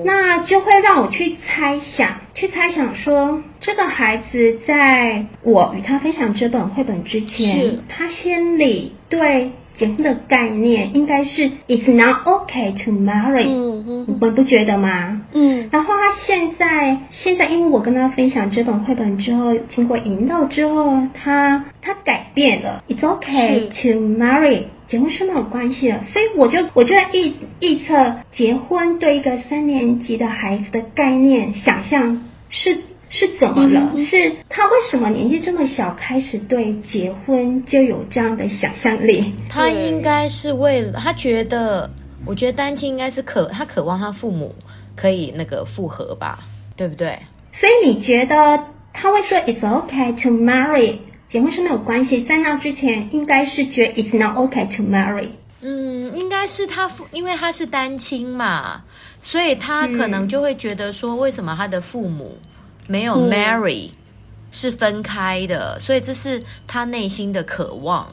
[0.05, 9.53] 那就会让我去猜想，去猜想说，这个孩子在我与他分享这本绘本之前，他心里对。
[9.81, 15.23] 结婚的概念应该是 It's not okay to marry，嗯嗯，你们不觉得吗？
[15.33, 32.77] 嗯，然后他现在现在，因为我跟他分享这本绘本之后，经过引导之后，他他改变了，It's okay to marry，结婚是没有关系的，所以我就我就在预预测结婚对一个三年级的孩子的概念想象是。
[33.11, 33.91] 是怎么了？
[33.95, 39.35] 嗯、是他为什么年纪这么小，开始对结婚就有这样的想象力？
[39.49, 41.91] 他应该是为了他觉得，
[42.25, 44.55] 我觉得单亲应该是渴他渴望他父母
[44.95, 46.39] 可以那个复合吧，
[46.77, 47.19] 对不对？
[47.59, 48.59] 所以你觉得
[48.95, 50.99] 他会说 "It's okay to marry"，
[51.31, 55.31] 结婚是没有关系，在那之前应该是觉得 "It's not okay to marry"。
[55.63, 58.83] 嗯，应该是他父，因为他是单亲嘛，
[59.21, 62.39] 所以他可能就会觉得说，为什么他的父母？
[62.91, 63.93] 没有 marry，嗯，
[64.51, 68.07] 是分开的，所以这是他内心的渴望。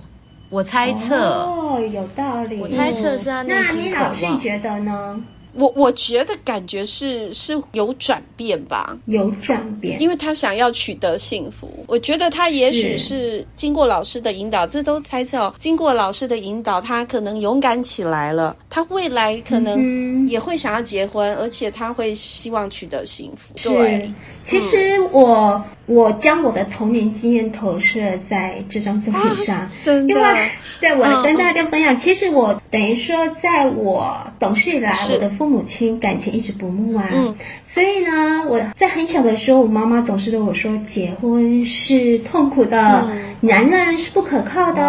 [0.50, 2.60] 我猜测哦，有道理。
[2.62, 4.14] 我猜测是他内心渴望。
[4.14, 5.24] 那你老师觉得呢？
[5.54, 11.84] 我我觉得感觉是是有转变吧，有转变，因为他想要取得幸福。
[11.88, 15.54] 我觉得他也许是经过老师的引导，这都猜测哦。
[15.58, 18.56] 经过老师的引导，他可能勇敢起来了。
[18.70, 23.56] 他未来可能也会想要结婚，嗯、而且他会希望取得幸福。
[23.64, 24.08] 对。
[24.50, 29.70] 其实我、嗯、我将我的童年经验投射在这张作品上，啊、
[30.08, 37.10] 因为对我跟大家分享，嗯、其实我等于说，在我懂事以来，我的父母亲感情一直不睦啊。
[37.14, 37.36] 嗯。
[37.74, 44.82] 所以呢，我在很小的时候，我妈妈总是对我说，结婚是痛苦的，嗯、男人是不可靠的，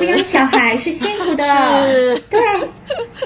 [0.00, 1.44] 抚养小孩是辛苦的。
[1.86, 2.40] 是对。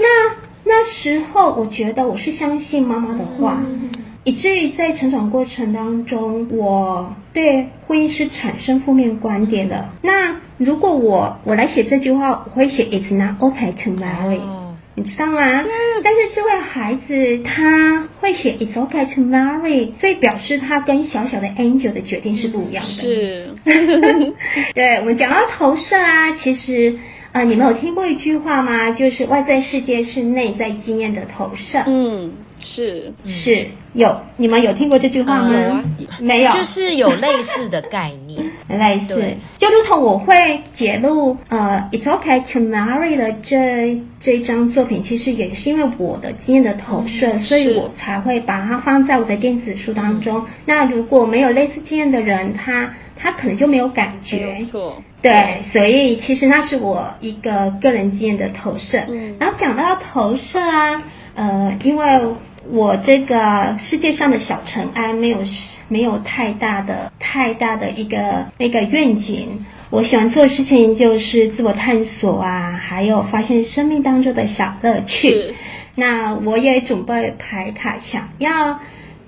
[0.00, 3.58] 那那时候，我觉得我是相信妈妈的话。
[3.66, 3.90] 嗯
[4.24, 9.88] 以至于在成长过程当中，我对婚姻是产生负面观点的。
[10.02, 14.40] 那如果我我来写这句话，我会写 It's not okay to marry，
[14.94, 15.40] 你知道吗？
[16.04, 22.80] 但是这位孩子他会写 It's okay to marry，所以表示他跟小小的 Angel 的决定是不一样的。
[22.80, 23.48] 是，
[24.74, 26.94] 对，我们讲到投射啊，其实
[27.32, 28.90] 啊、呃，你们有听过一句话吗？
[28.90, 31.82] 就是外在世界是内在经验的投射。
[31.86, 32.30] 嗯。
[32.60, 33.12] 是。
[33.26, 35.82] 是有，你们有听过这句话吗？
[36.20, 50.46] 没有，就是有类似的概念， 类似，对，就如同我会揭露呃，It's okay to marry 的这这一张作品，其实也是因为我的经验的投射，嗯、所以我才会把它放在我的电子书当中。
[50.66, 59.04] 那如果没有类似经验的人，他他可能就没有感觉，没错，对，对，所以其实那是我一个个人经验的投射。
[59.08, 61.02] 嗯，然后讲到投射啊，
[61.34, 62.06] 呃，因为。
[62.68, 65.38] 我这个世界上的小尘埃没有
[65.88, 69.64] 没有太大的太大的一个那个愿景。
[69.90, 75.54] 我喜欢做的事情就是自我探索啊，还有发现生命当中的小乐趣。
[75.96, 78.78] 那我也准备排卡，想要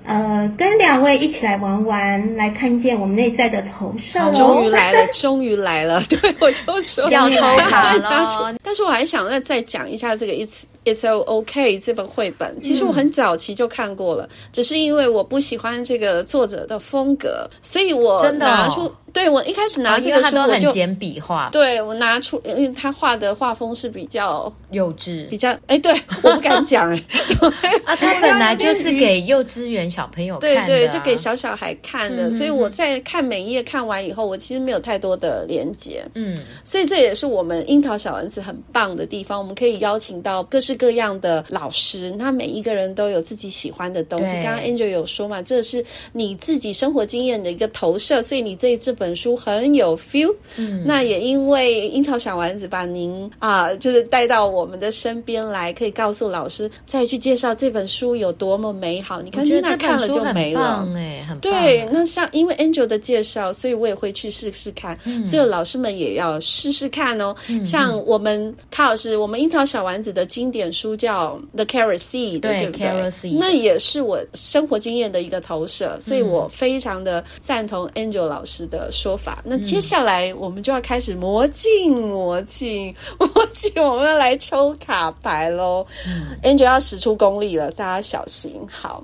[0.04, 4.20] 呃跟两位一起来玩玩，来看见我们内在的投射。
[4.20, 6.00] 哦终于来了， 终于来了！
[6.08, 8.54] 对，我就说要抽卡了。
[8.62, 10.64] 但是我还想再再讲一下这个意思。
[10.84, 18.90] It's OK 这本绘本，其实我很早期就看过了，嗯，只是因为我不喜欢这个作者的风格，所以我拿出。
[19.12, 21.50] 对，我一开始拿这个书，他都很简笔画。
[21.52, 25.92] 对，我拿出，因为他画的画风是比较幼稚，比较哎，对，
[26.24, 27.04] 我不敢讲哎。
[27.84, 32.28] 啊，他本来就是给幼稚园小朋友看的，啊，对对，就给小小孩看的。
[32.28, 36.02] 嗯、所以我在看每一页看完以后，我其实没有太多的连接。
[36.14, 44.32] 嗯，所以这也是我们樱桃小丸子很棒的地方，我们可以邀请到各式各样的老师，那每一个人都有自己喜欢的东西。
[44.42, 48.90] 刚刚 Angel 有说嘛，这是你自己生活经验的一个投射，所以你这这。
[49.01, 59.20] 本书很有 feel，嗯，那也因为樱桃小丸子把您啊，就是带到我们的身边来，可以告诉老师再去介绍这本书有多么美好。
[59.20, 61.40] 你看，那看了就没了，哎，很棒。
[61.40, 64.96] 对，那像因为 Angel 的介绍，所以我也会去试试看。
[65.04, 67.34] 嗯，所以老师们也要试试看哦。
[67.48, 78.90] 嗯，像我们卡老师，我们樱桃小丸子的经典书叫《The Carrot Seed》，对不对？Carrot Seed，那也是我生活经验的一个投射，所以我非常的赞同 Angel 老师的。
[78.92, 85.84] 说法，那接下来我们就要开始魔镜，魔镜， 魔镜，我们要来抽卡牌喽。
[86.06, 88.54] 嗯，Angel 要使出功力了，大家小心。
[88.70, 89.02] 好，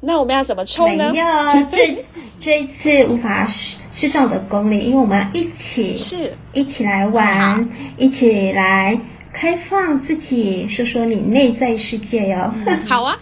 [0.00, 1.12] 那我们要怎么抽呢？
[1.12, 1.26] 没有，
[1.70, 2.04] 这
[2.42, 3.48] 这一次无法
[3.94, 8.98] 施上我的功力，因为我们要一起是一起来玩，一起来
[9.32, 12.52] 开放自己，说说你内在世界哟。
[12.66, 13.16] 嗯、好啊，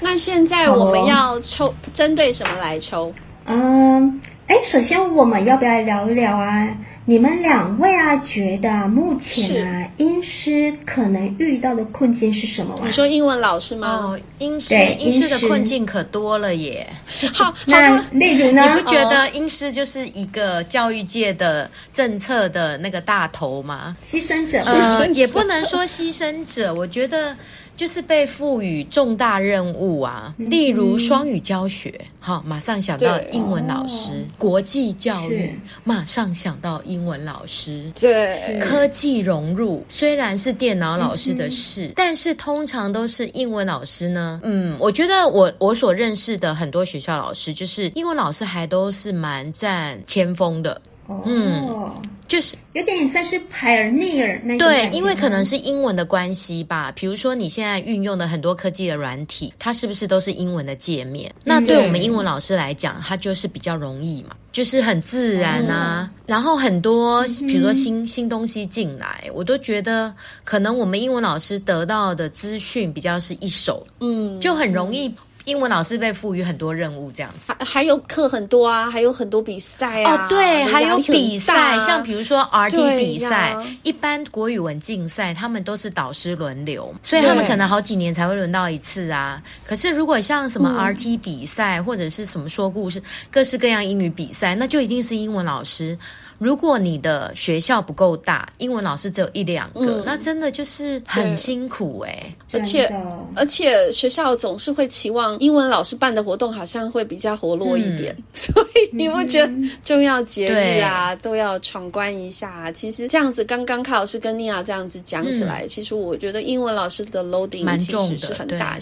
[0.00, 3.12] 那现在我们要抽，哦、针对什么来抽？
[3.46, 4.20] 嗯。
[4.52, 6.68] 哎，首先我们要不要聊一聊啊？
[7.06, 12.78] 你们两位啊，觉得目前啊，英师可能遇到的困境是什么？
[12.84, 13.88] 你说英文老师吗？
[13.88, 16.86] 哦，英师，英师的困境可多了耶。
[17.32, 18.62] 好，那例如呢？
[18.74, 23.96] 你不觉得英师就是一个教育界的政策的那个大头吗？
[24.12, 27.34] 牺牲者，呃，也不能说牺牲者，我觉得。
[27.82, 37.90] 就是被赋予重大任务啊，例如双语教学，好，马上想到英文老师；国际教育，马上想到英文老师。
[37.98, 44.40] 对，科技融入虽然是电脑老师的事，但是通常都是英文老师呢。
[44.44, 50.80] 嗯，我觉得我我所认识的很多学校老师，就是英文老师还都是蛮占前锋的。
[51.26, 51.94] 嗯，
[52.26, 54.58] 就是有点算是 pioneer 那种。
[54.58, 56.92] 对，因为可能是英文的关系吧。
[56.94, 61.30] 比如说你现在运用的很多科技的软体，它是不是都是英文的界面？
[61.38, 66.10] 嗯、那对我们英文老师来讲，它就是比较容易嘛，就是很自然啊。
[66.10, 75.14] 哦、然后很多比如说新新东西进来，我都觉得可能我们英文老师得到的资讯比较是一手，嗯，就很容易。
[75.44, 80.14] 英文老师被赋予很多任务，这样子，还还有课很多啊，还有很多比赛啊。
[80.14, 89.42] 哦，对，还有比赛，像比如说 RT 比赛，一般国语文竞赛，他们都是导师轮流，所以他们可能好几年才会轮到一次啊。
[89.66, 95.98] 可是如果像什么 RT 比赛，嗯，或者是什么说故事，各式各样英语比赛，那就一定是英文老师。
[96.42, 102.36] 如果你的学校不够大，英文老师只有一两个，嗯、那真的就是很辛苦哎、欸。
[102.52, 102.92] 而且
[103.36, 109.52] 而且学校总是会期望英文老师办的活动好像会比较活络一点，嗯、所以你会觉得
[109.84, 112.72] 重要节日啊、嗯、都要闯关一下、啊。
[112.72, 118.76] 其实这样子，刚刚卡老师跟妮娅这样子讲起来、嗯，其实我觉得英文老师的 loading 其实是很大。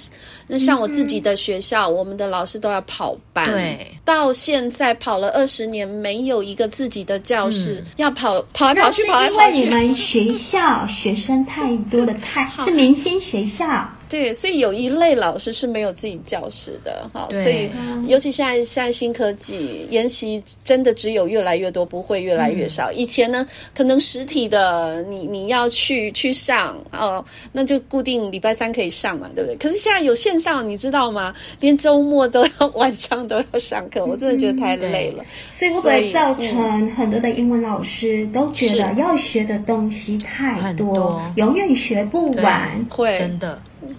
[0.47, 7.50] 那像我自己的学校、嗯，我们的老师都要跑班，对，到现在跑了二十年，没有一个自己的教。
[7.51, 9.65] 是、嗯、要跑跑来跑去，跑来跑去。
[9.65, 13.67] 因为你们学校学生太多的太是明星学校，
[14.11, 17.71] 对，所以有一类老师是没有自己教室的，哈，所以
[18.09, 22.91] 尤其现在现在新科技研习真的只有越来越多，不会越来越少。
[22.91, 29.57] 嗯、以前呢，可能实体的你你要去去上哦，那就固定礼拜三可以上嘛，对不对？
[29.59, 31.33] 可是现在有线上，你知道吗？
[31.61, 35.23] 连周末都要 晚上都要上课，我真的觉得太累了。
[35.23, 35.27] 嗯、
[35.61, 42.85] 所以会不会造成很多的英文老师都觉得要学的东西太多，多永远学不完？
[42.91, 43.57] 会真的。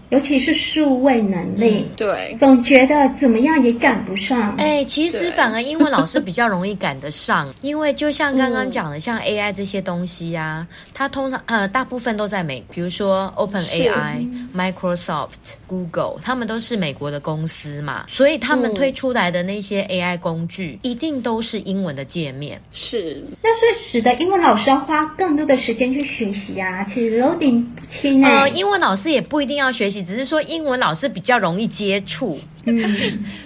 [0.09, 4.55] 尤其是数位能力，嗯、对，总觉得怎么样也赶不上。
[4.57, 22.59] 哎，其实反而英文老师比较容易赶得上， 因为就像刚刚讲的，像 AI 这些东西啊，嗯、它通常呃大部分都在美国，比如说 OpenAI、Microsoft、Google，他们都是美国的公司嘛，所以他们推出来的那些 AI 工具，一定都是英文的界面。
[22.71, 28.41] 是，那是使得英文老师要花更多的时间去学习啊，其实有点不轻哎。
[28.41, 30.03] 呃，英文老师也不一定要学学习。
[30.03, 32.77] 只是说英文老师比较容易接触，嗯，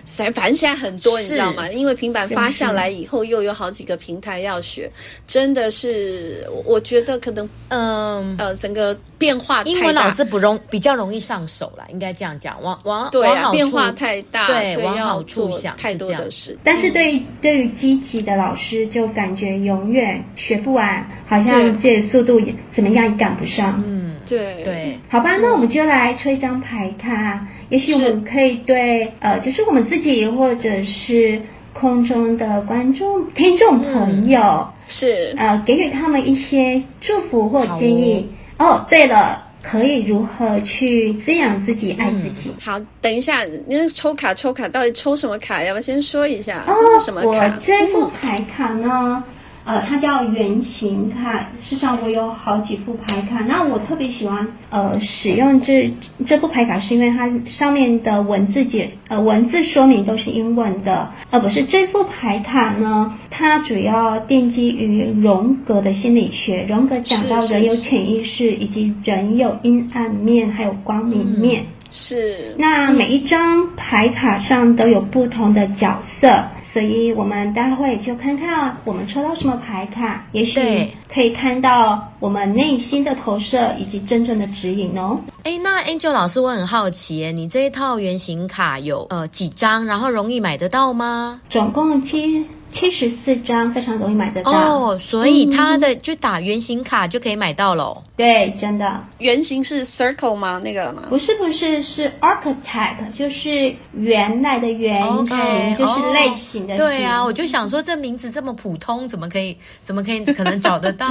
[0.34, 1.70] 反正现在很多你知道吗？
[1.70, 4.90] 因为平板发下来以后，又有好几个平台要学，
[5.28, 12.62] 真的是我觉得可能，嗯呃，整个变化太大，英文老师不容比较容易上手啦，应该这样讲。
[12.62, 16.58] 往往对啊，变化太大，对，往好处想太多的事。
[16.64, 24.16] 但是对对于积极的老师，就感觉永远学不完，好像这速度也怎么样也赶不上，嗯。
[24.28, 27.46] 对对，好吧，那我们就来抽一张牌卡。
[27.70, 31.42] 也许我们可以对呃，就是我们自己或者是
[31.74, 38.30] 空中的观众、听众朋友，嗯、是呃，给予他们一些祝福或建议。
[38.58, 42.50] 哦，哦，对了，可以如何去滋养自己、爱自己？
[42.50, 45.62] 嗯、好，等一下，您抽卡抽卡，到底抽什么卡？
[45.64, 46.64] 要不要先说一下？
[46.68, 47.46] 哦、这是什么卡？
[47.46, 49.24] 我这副牌卡呢？
[49.66, 51.40] 呃，它叫圆形卡。
[51.62, 53.42] 事实上，我有好几副牌卡。
[53.48, 55.92] 那我特别喜欢呃使用这
[56.28, 61.10] 这副牌卡，是因为它上面的文字解呃文字说明都是英文的。
[61.32, 66.64] 呃，不是这副牌卡呢，它主要奠基于荣格的心理学。
[66.70, 71.64] 荣格讲到人有潜意识，以及人有阴暗面，还有光明面。
[71.64, 72.56] 嗯、是。
[72.58, 76.44] 那每一张牌卡上都有不同的角色。
[76.74, 80.60] 所以我们待会就看看我们抽到什么牌卡，也许
[81.08, 85.18] 可以看到我们内心的投射以及真正的指引哦。
[85.44, 91.40] 哎，那 Angel 老师，我很好奇，你这一套原型卡有呃几张，然后容易买得到吗？
[91.50, 92.46] 总共七。
[92.78, 98.04] 七十四张非常容易买得到哦，所以它的就打圆形卡就可以买到喽。
[98.18, 99.02] 对，真的。
[99.20, 100.60] 圆形是 circle 吗？
[100.64, 101.04] 那个吗？
[101.10, 106.78] 不是，不是，是 architect，就是原来的圆形，okay, 就是类型的、哦。
[106.78, 111.08] 对啊，我就想说这名字这么普通，怎么可以， 怎么可以 可能找得到？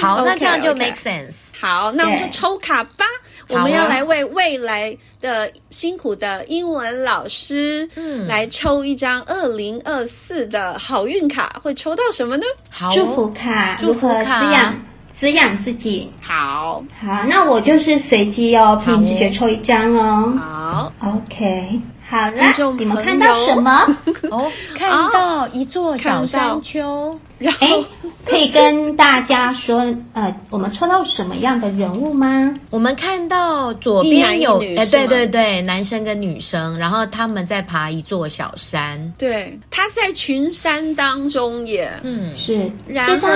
[0.00, 1.48] 好， 那这样就 make sense。
[1.60, 3.04] 好，那我们就抽卡吧。
[3.48, 12.44] 我们要来为未来的辛苦的英文老师，嗯，来抽一张二零二四的好运卡，会抽到什么呢？
[12.70, 14.80] 好，祝福卡，祝福卡，滋养
[15.20, 16.10] 滋养自己。
[16.22, 20.36] 好，好，那我就是随机哦，凭直觉抽一张哦。
[20.38, 21.80] 好，OK。
[22.08, 23.70] 好了，你们看到什么？
[24.30, 27.18] 哦，看到一座小山丘。
[27.38, 27.84] 然后
[28.26, 29.78] 可以跟大家说，
[30.12, 32.52] 呃，我们抽到什么样的人物吗？
[32.68, 39.12] 我们看到左边有，哎，对对对，男生跟女生，然后他们在爬一座小山。
[39.16, 41.92] 对，他在群山当中耶。
[42.02, 42.68] 嗯，是。
[42.88, 43.28] 然后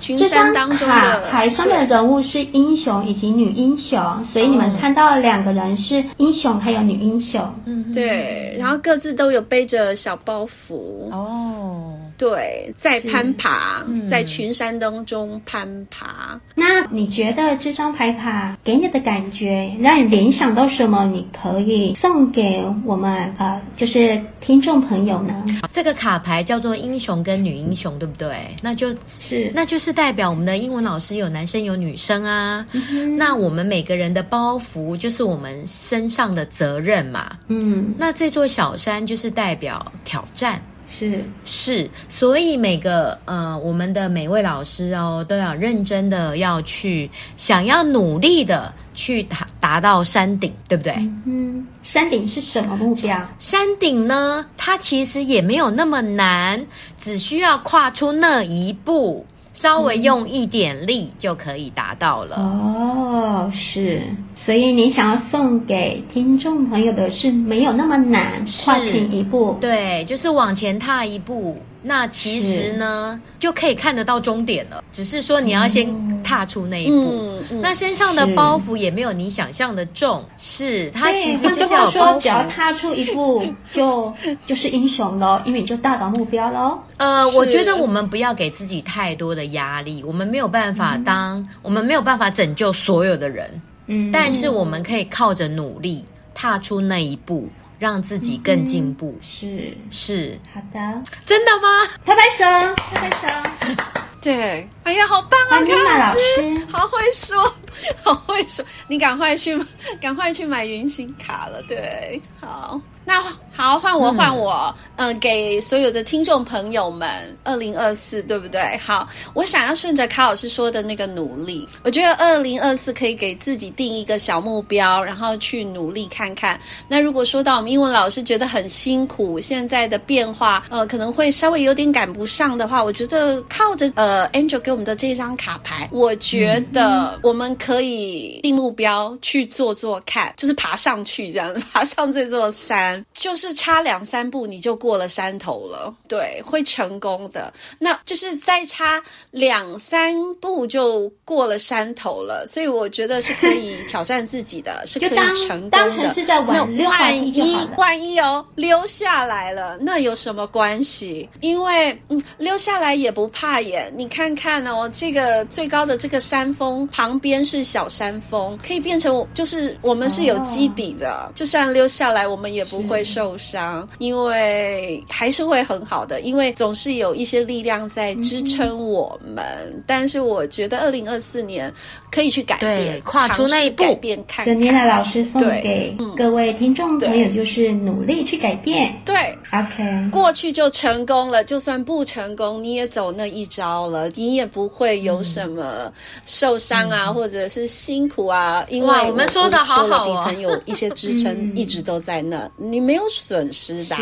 [0.00, 4.00] 群山当中的海上的人物是英雄以及女英雄，
[4.32, 7.40] 所以你们看到两个人是英雄还有女英雄。
[7.66, 8.13] 嗯，对，
[8.58, 11.10] 然后各自都有背着小包袱。
[11.10, 12.03] 哦。
[12.16, 16.40] 对，在攀爬，嗯、在群山当中攀爬。
[16.54, 21.04] 那你觉得这张牌卡给你的感觉，让你联想到什么？
[21.06, 25.44] 你可以送给我们呃，就是听众朋友呢？
[25.70, 28.34] 这个卡牌叫做英雄跟女英雄，对不对？
[28.62, 32.64] 那就是，那就是代表我们的英文老师有男生有女生啊。
[32.72, 37.36] 嗯、那我们每个人的包袱就是我们身上的责任嘛。
[37.48, 40.62] 嗯，那这座小山就是代表挑战。
[40.98, 50.92] 是是，所以每个呃，我们的每位老师哦，都要认真的要去，想要努力的去达达到山顶，对不对？
[51.26, 53.28] 嗯，山顶是什么目标？
[53.38, 56.64] 山顶呢，它其实也没有那么难，
[56.96, 62.36] 只需要跨出那一步，稍微用一点力就可以达到了。
[62.36, 64.02] 哦，是。
[64.44, 71.56] 所以你想要送给听众朋友的是没有那么难，跨前一步，对，就是往前踏一步。
[71.86, 74.82] 那其实呢，就可以看得到终点了。
[74.90, 75.86] 只是说你要先
[76.22, 77.08] 踏踏出那一步。
[77.12, 82.22] 嗯嗯、那身上的包袱也没有你想象的重，是它其实就是要包袱。
[82.22, 84.12] 只要踏出一步就
[84.48, 86.78] 就是英雄了，因为你就达到目标了。
[86.96, 93.48] 呃，我觉得我们不要给自己太多的压力，我们没有办法当，嗯、我们没有办法拯救所有的人。
[93.86, 96.04] 嗯，但是我们可以靠着努力
[96.34, 97.48] 踏出那一步。
[97.76, 99.76] 让自己更进步，是。
[99.90, 100.40] 是。
[100.54, 101.68] 好的，真的吗？
[102.06, 103.76] 拍拍手，拍拍手，
[104.22, 105.60] 对，哎呀，好棒啊！
[105.60, 107.54] 康老师，好会说，
[108.02, 109.60] 好会说，你赶快去，
[110.00, 112.80] 赶快去买云行卡了，对，好。
[113.04, 113.20] 那
[113.56, 117.08] 好，换我换我，嗯、呃，给所有的听众朋友们，
[117.44, 118.76] 二零二四对不对？
[118.78, 126.58] 好，我想要顺着卡老师说的那个努力，我觉得二零二四可以给自己定一个小目标，然后去努力看看。
[126.88, 143.04] 那如果说到我们英文老师觉得很辛苦，现在的变化，呃，可能会稍微有点赶不上的话，我觉得靠着呃 Angel 给我们的这张卡牌，我觉得我们可以定目标去做做看，就是爬上去这样， 爬上这座山。
[143.14, 147.52] 就是差两三步你就过了山头了，对，会成功的。
[147.78, 156.14] 那就是再差两三步就过了山头了，所以我觉得是可以 挑战自己的，是可以成功的。
[156.26, 161.28] 那万一万一哦，溜下来了，那有什么关系？
[161.40, 163.90] 因为嗯，溜下来也不怕耶。
[163.96, 172.64] 你看看哦，这个最高的这个山峰旁边是小山峰，可以变成就是我们是有基底的，哦、就算溜下来，我们也。
[172.64, 179.44] 不会受伤，因为还是会很好的，因为总是有一些力量在支撑我们。
[179.66, 181.72] 嗯、但是我觉得二零二四年
[182.10, 184.60] 可以去改变，跨出那一步，改变看看。
[184.60, 188.94] 妮娜老师送给各位听众朋友就是努力去改变。
[189.04, 189.14] 对
[189.52, 195.92] ，OK，过去就成功了，就算不成功，你也走那一招了，你也不会有什么
[196.24, 198.64] 受伤啊，嗯、或者是辛苦啊。
[198.68, 202.50] 因为我，们说的好好底层有一些支撑， 一直都在那。
[202.58, 203.96] 嗯你没有损失的，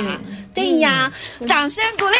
[0.52, 1.08] 对呀，
[1.46, 2.16] 掌声鼓励。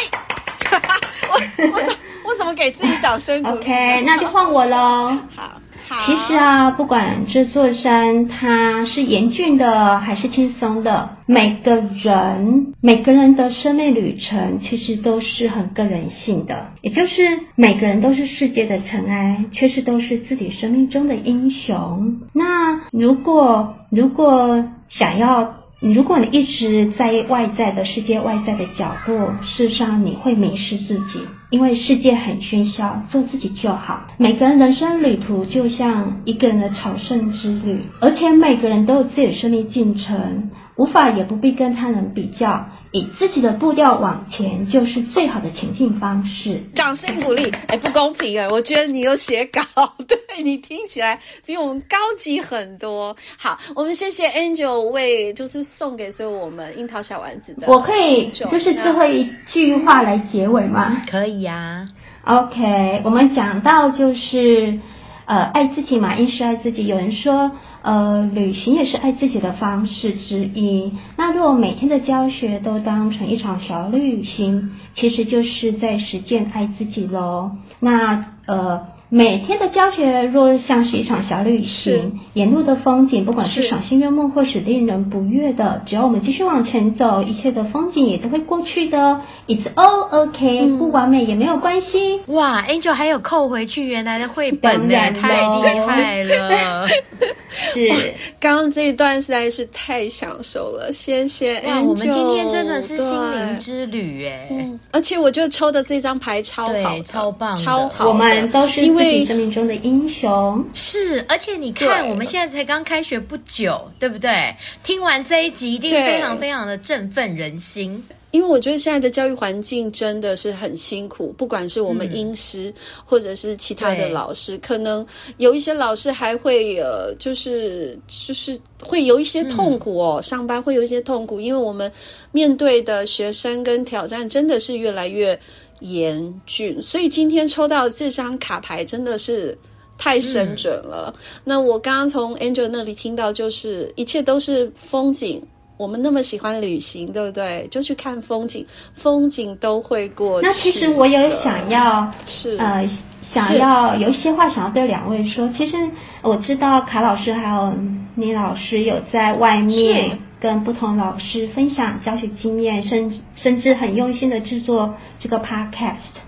[1.28, 5.08] 我我怎我怎么给自己掌声鼓励？OK，那就换我喽。
[5.34, 6.06] 好，好。
[6.06, 22.20] 其实啊，不管这座山它是严峻的还是轻松的，每个人每个人的生命旅程其实都是很个人性的，也就是每个人都是世界的尘埃，却是都是自己生命中的英雄。
[22.32, 25.56] 那如果如果想要。
[25.82, 31.20] 如果你一直在外在的世界、外在的角落，事实上你会迷失自己，
[31.50, 34.06] 因为世界很喧嚣，做自己就好。
[34.16, 42.68] 每个人人生旅途就像一个人的朝圣之旅，而且每个人都有自己的生命进程，无法也不必跟他人比较。
[42.92, 46.62] 以自己的步调往前，就是最好的前进方式。
[46.74, 48.46] 掌声鼓励， 哎，不公平哎！
[48.50, 49.60] 我觉得你有写稿，
[50.06, 53.16] 对，你听起来比我们高级很多。
[53.38, 57.66] 好，我们谢谢 Angel 为就是送给所有我们樱桃小丸子的。
[57.66, 61.00] 我可以就是最后一句话来结尾吗？
[61.10, 61.86] 可以呀、
[62.24, 62.44] 啊。
[62.44, 64.78] OK，我们讲到就是
[65.24, 66.86] 呃，爱自己嘛，应是爱自己。
[66.86, 67.50] 有人说。
[67.82, 70.92] 呃，旅行也是爱自己的方式之一。
[71.16, 77.52] 那如果每天的教学都当成一场小旅行，其实就是在实践爱自己喽。
[77.80, 78.86] 那呃。
[79.14, 89.20] 每天的教学若像是一场小旅行，沿路的风景，不管是赏心悦目或是令人不悦的，只要我们继续往前走，一切的风景也都会过去的。
[89.48, 92.22] It's all okay，、嗯、不完美也没有关系。
[92.28, 96.88] 哇，Angel 还有扣回去原来的绘本呢，太厉害了！
[97.50, 101.68] 是，刚刚这一段实在是太享受了，谢谢 Angel。
[101.68, 108.08] 哇，我们今天真的是心灵之旅哎、嗯，而且我觉得抽的这张牌超好，超棒，超好。
[108.08, 109.01] 我们都是因为。
[109.04, 114.54] 自己生命中的英雄是，而且你看，我们现在才刚开学不久，对不对？
[114.82, 118.02] 听完这一集，一定非常非常的振奋人心。
[118.30, 122.74] 因为我觉得现在的教育环境真的是很辛苦，不管是我们英师，嗯、
[123.04, 131.92] 或者是其他的老师，可能有一些老师还会呃，就是就是会有一些痛苦哦，嗯、上班会有一些痛苦，因为我们
[132.30, 135.38] 面对的学生跟挑战真的是越来越。
[135.82, 139.56] 严峻，所以今天抽到这张卡牌真的是
[139.98, 141.12] 太神准了。
[141.16, 145.42] 嗯、那我刚刚从 Angel 那里听到，就是一切都是风景。
[145.78, 147.66] 我们那么喜欢旅行，对不对？
[147.68, 148.64] 就去看风景，
[148.94, 150.46] 风景都会过去。
[150.46, 152.88] 那其实我有想要，是呃，
[153.34, 155.48] 想要有一些话想要对两位说。
[155.56, 155.76] 其实
[156.22, 157.74] 我知道卡老师还有
[158.14, 160.16] 倪老师有在外面。
[160.42, 166.18] 跟不同老师分享教学经验，甚甚至很用心的制作这个 podcast。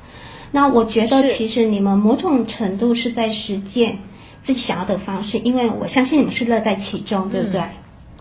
[0.52, 1.06] 那我觉得
[1.36, 3.98] 其实你们某种程度是在实践
[4.46, 7.60] 自己想要的方式，因为我相信你们是乐在其中，对不对？
[7.60, 7.68] 嗯、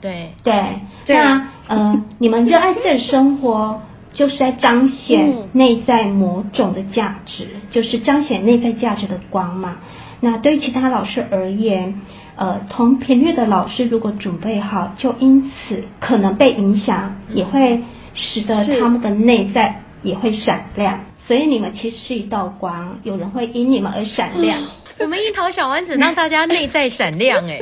[0.02, 1.16] 对对。
[1.16, 3.80] 那呃，你们热爱自己的生活，
[4.16, 9.76] 就是在彰显内在某种的价值，嗯、就是彰显内在价值的光嘛。
[10.20, 12.02] 那对于其他老师而言，
[12.36, 17.82] 呃，同频率的老师如果准备好，就因此可能被影响，也会
[18.16, 21.00] 使得他们的内在也会闪亮。
[21.28, 24.58] 所以你们其实是一道光，有人会因你们而闪亮。
[25.00, 27.60] 我们樱桃小丸子让大家内在闪亮，哎，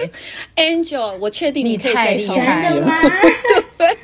[0.57, 2.87] Angel，我确定你可以太厉害了。
[3.77, 3.97] 对。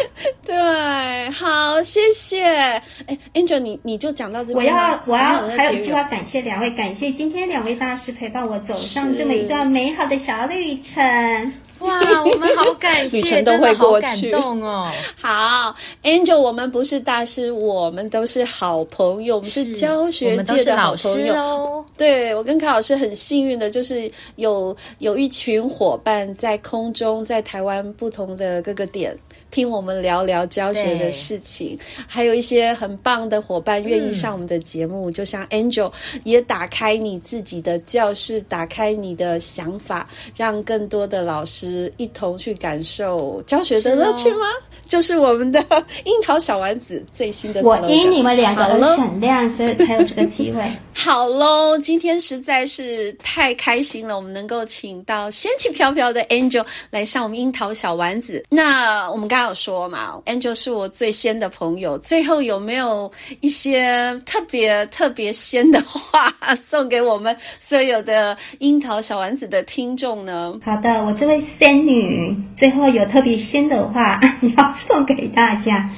[0.44, 2.44] 对，好，谢谢。
[2.44, 4.72] 哎，Angel，你你就讲到这边。
[4.74, 11.52] 我要，我要，还有一句话，感谢两位，感谢今天两位大师陪伴我走上这么一段美好的小旅程。
[11.80, 14.90] 哇，我们好感谢， 旅程都会好感动哦。
[15.20, 21.84] 好，Angel，我们不是大师，我们都是好朋友，我们是教学界的好朋友哦。
[21.98, 29.14] 对，我跟卡老师很幸运的，就是有有一群伙伴在空中，在台湾不同的各个点。
[29.56, 35.90] 听我们聊聊教学的事情，还有一些很棒的伙伴愿意上我们的节目，嗯、就像 Angel
[36.24, 44.44] 也打开你自己的教室，打开你的想法，让更多的老师一同去感受教学的乐趣吗？
[44.86, 45.58] 就是我们的
[46.04, 47.62] 樱桃小丸子最新的。
[47.62, 50.60] 我因你们两个而闪亮，所以才有这个机会。
[50.98, 58.42] 好喽，今天实在是太开心了，我们能够请到仙气飘飘的 Angel 来上我们樱桃小丸子。
[58.48, 61.98] 那我们刚刚有说嘛，Angel 是我最仙的朋友。
[61.98, 70.58] 最后有没有一些特别特别仙的话送给我们所有的樱桃小丸子的听众呢？
[70.64, 75.88] 好的，我这位仙女最后有特别仙的话 要送给大家。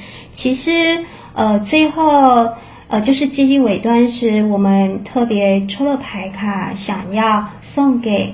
[0.42, 1.03] 其实，
[1.34, 2.49] 呃，最后。
[2.91, 8.32] 呃，就是积极尾端时，我们特别抽了牌卡，想要送给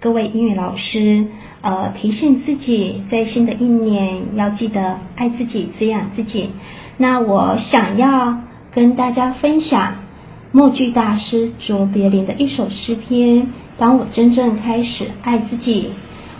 [0.00, 1.26] 各位英语老师，
[1.60, 6.50] 呃，提醒自己在新的一年要记得爱自己，滋养自己。
[6.98, 8.38] 那我想要
[8.72, 9.94] 跟大家分享
[10.52, 13.48] 默剧大师卓别林的一首诗篇。
[13.76, 15.90] 当我真正开始爱自己，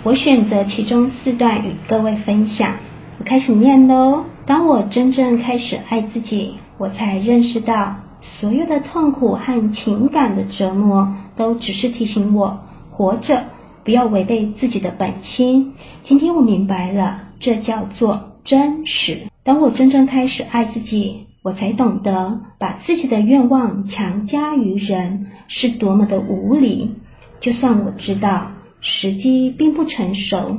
[0.05, 2.75] 我选择其中四段与各位分享。
[3.19, 4.23] 我开始念喽。
[4.47, 6.55] 当我真正开始爱自己。
[6.79, 7.97] 我才认识到，
[8.39, 12.61] 所有的痛苦和情感的折磨，都只是提醒我
[12.91, 13.45] 活着，
[13.85, 15.74] 不要违背自己的本心。
[16.05, 19.22] 今天我明白了，这叫做真实。
[19.43, 26.97] 当我真正开始爱自己，我才懂得把自己的愿望强加于人是多么的无理。
[27.41, 28.49] 就算我知道
[28.81, 30.59] 时机并不成熟，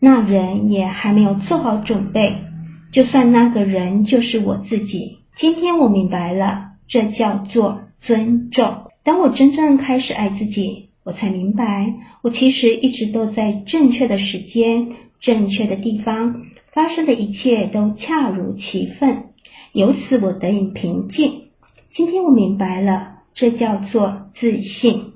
[0.00, 2.36] 那人也还没有做好准备，
[2.92, 5.18] 就算那个人就是我自己。
[5.38, 8.90] 今天我明白了，这叫做尊重。
[9.04, 14.88] 当我真正开始爱自己，我才明白，我其实一直都在正确的时间、
[15.20, 19.26] 正确的地方，发生的一切都恰如其分，
[19.72, 21.42] 由此我得以平静。
[21.92, 25.12] 今天我明白了，这叫做自信。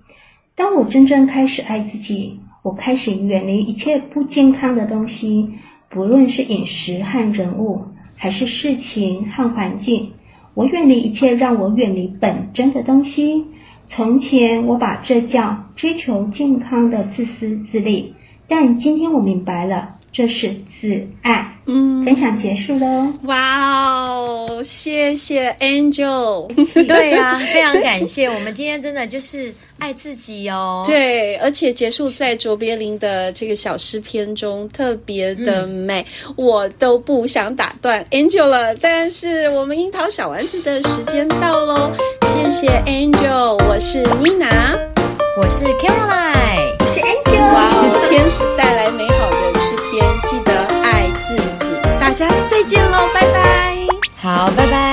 [0.55, 5.49] 当我真正开始爱自己，我开始远离一切不健康的东西，
[5.91, 7.87] 不论是饮食和人物。
[8.23, 10.13] 还是事情和环境，
[10.55, 13.47] 我远离一切让我远离本真的东西。
[13.89, 18.15] 从前我把这叫追求健康的自私自利，
[18.47, 21.49] 但今天我明白了，这是自爱。
[21.65, 23.13] 嗯，分享结束喽。
[23.23, 26.49] 哇哦，谢谢 Angel。
[26.87, 28.27] 对呀、啊，非常感谢。
[28.27, 29.53] 我们今天真的就是。
[29.79, 38.77] 爱自己哦，对，而且结束在卓别林的这个小诗篇中，特别的美，嗯、我都不想打断 Angel 了。
[38.77, 41.91] 但是我们樱桃小丸子的时间到喽，
[42.27, 44.79] 谢谢 Angel，我是 Nina，
[45.37, 47.53] 我是 Caroline，我是 Angel。
[47.53, 49.31] 哇哦，天使带来美好
[50.33, 51.75] 记得爱自己。
[52.01, 53.87] 大家再见喽，拜拜。
[54.17, 54.92] 好，拜拜。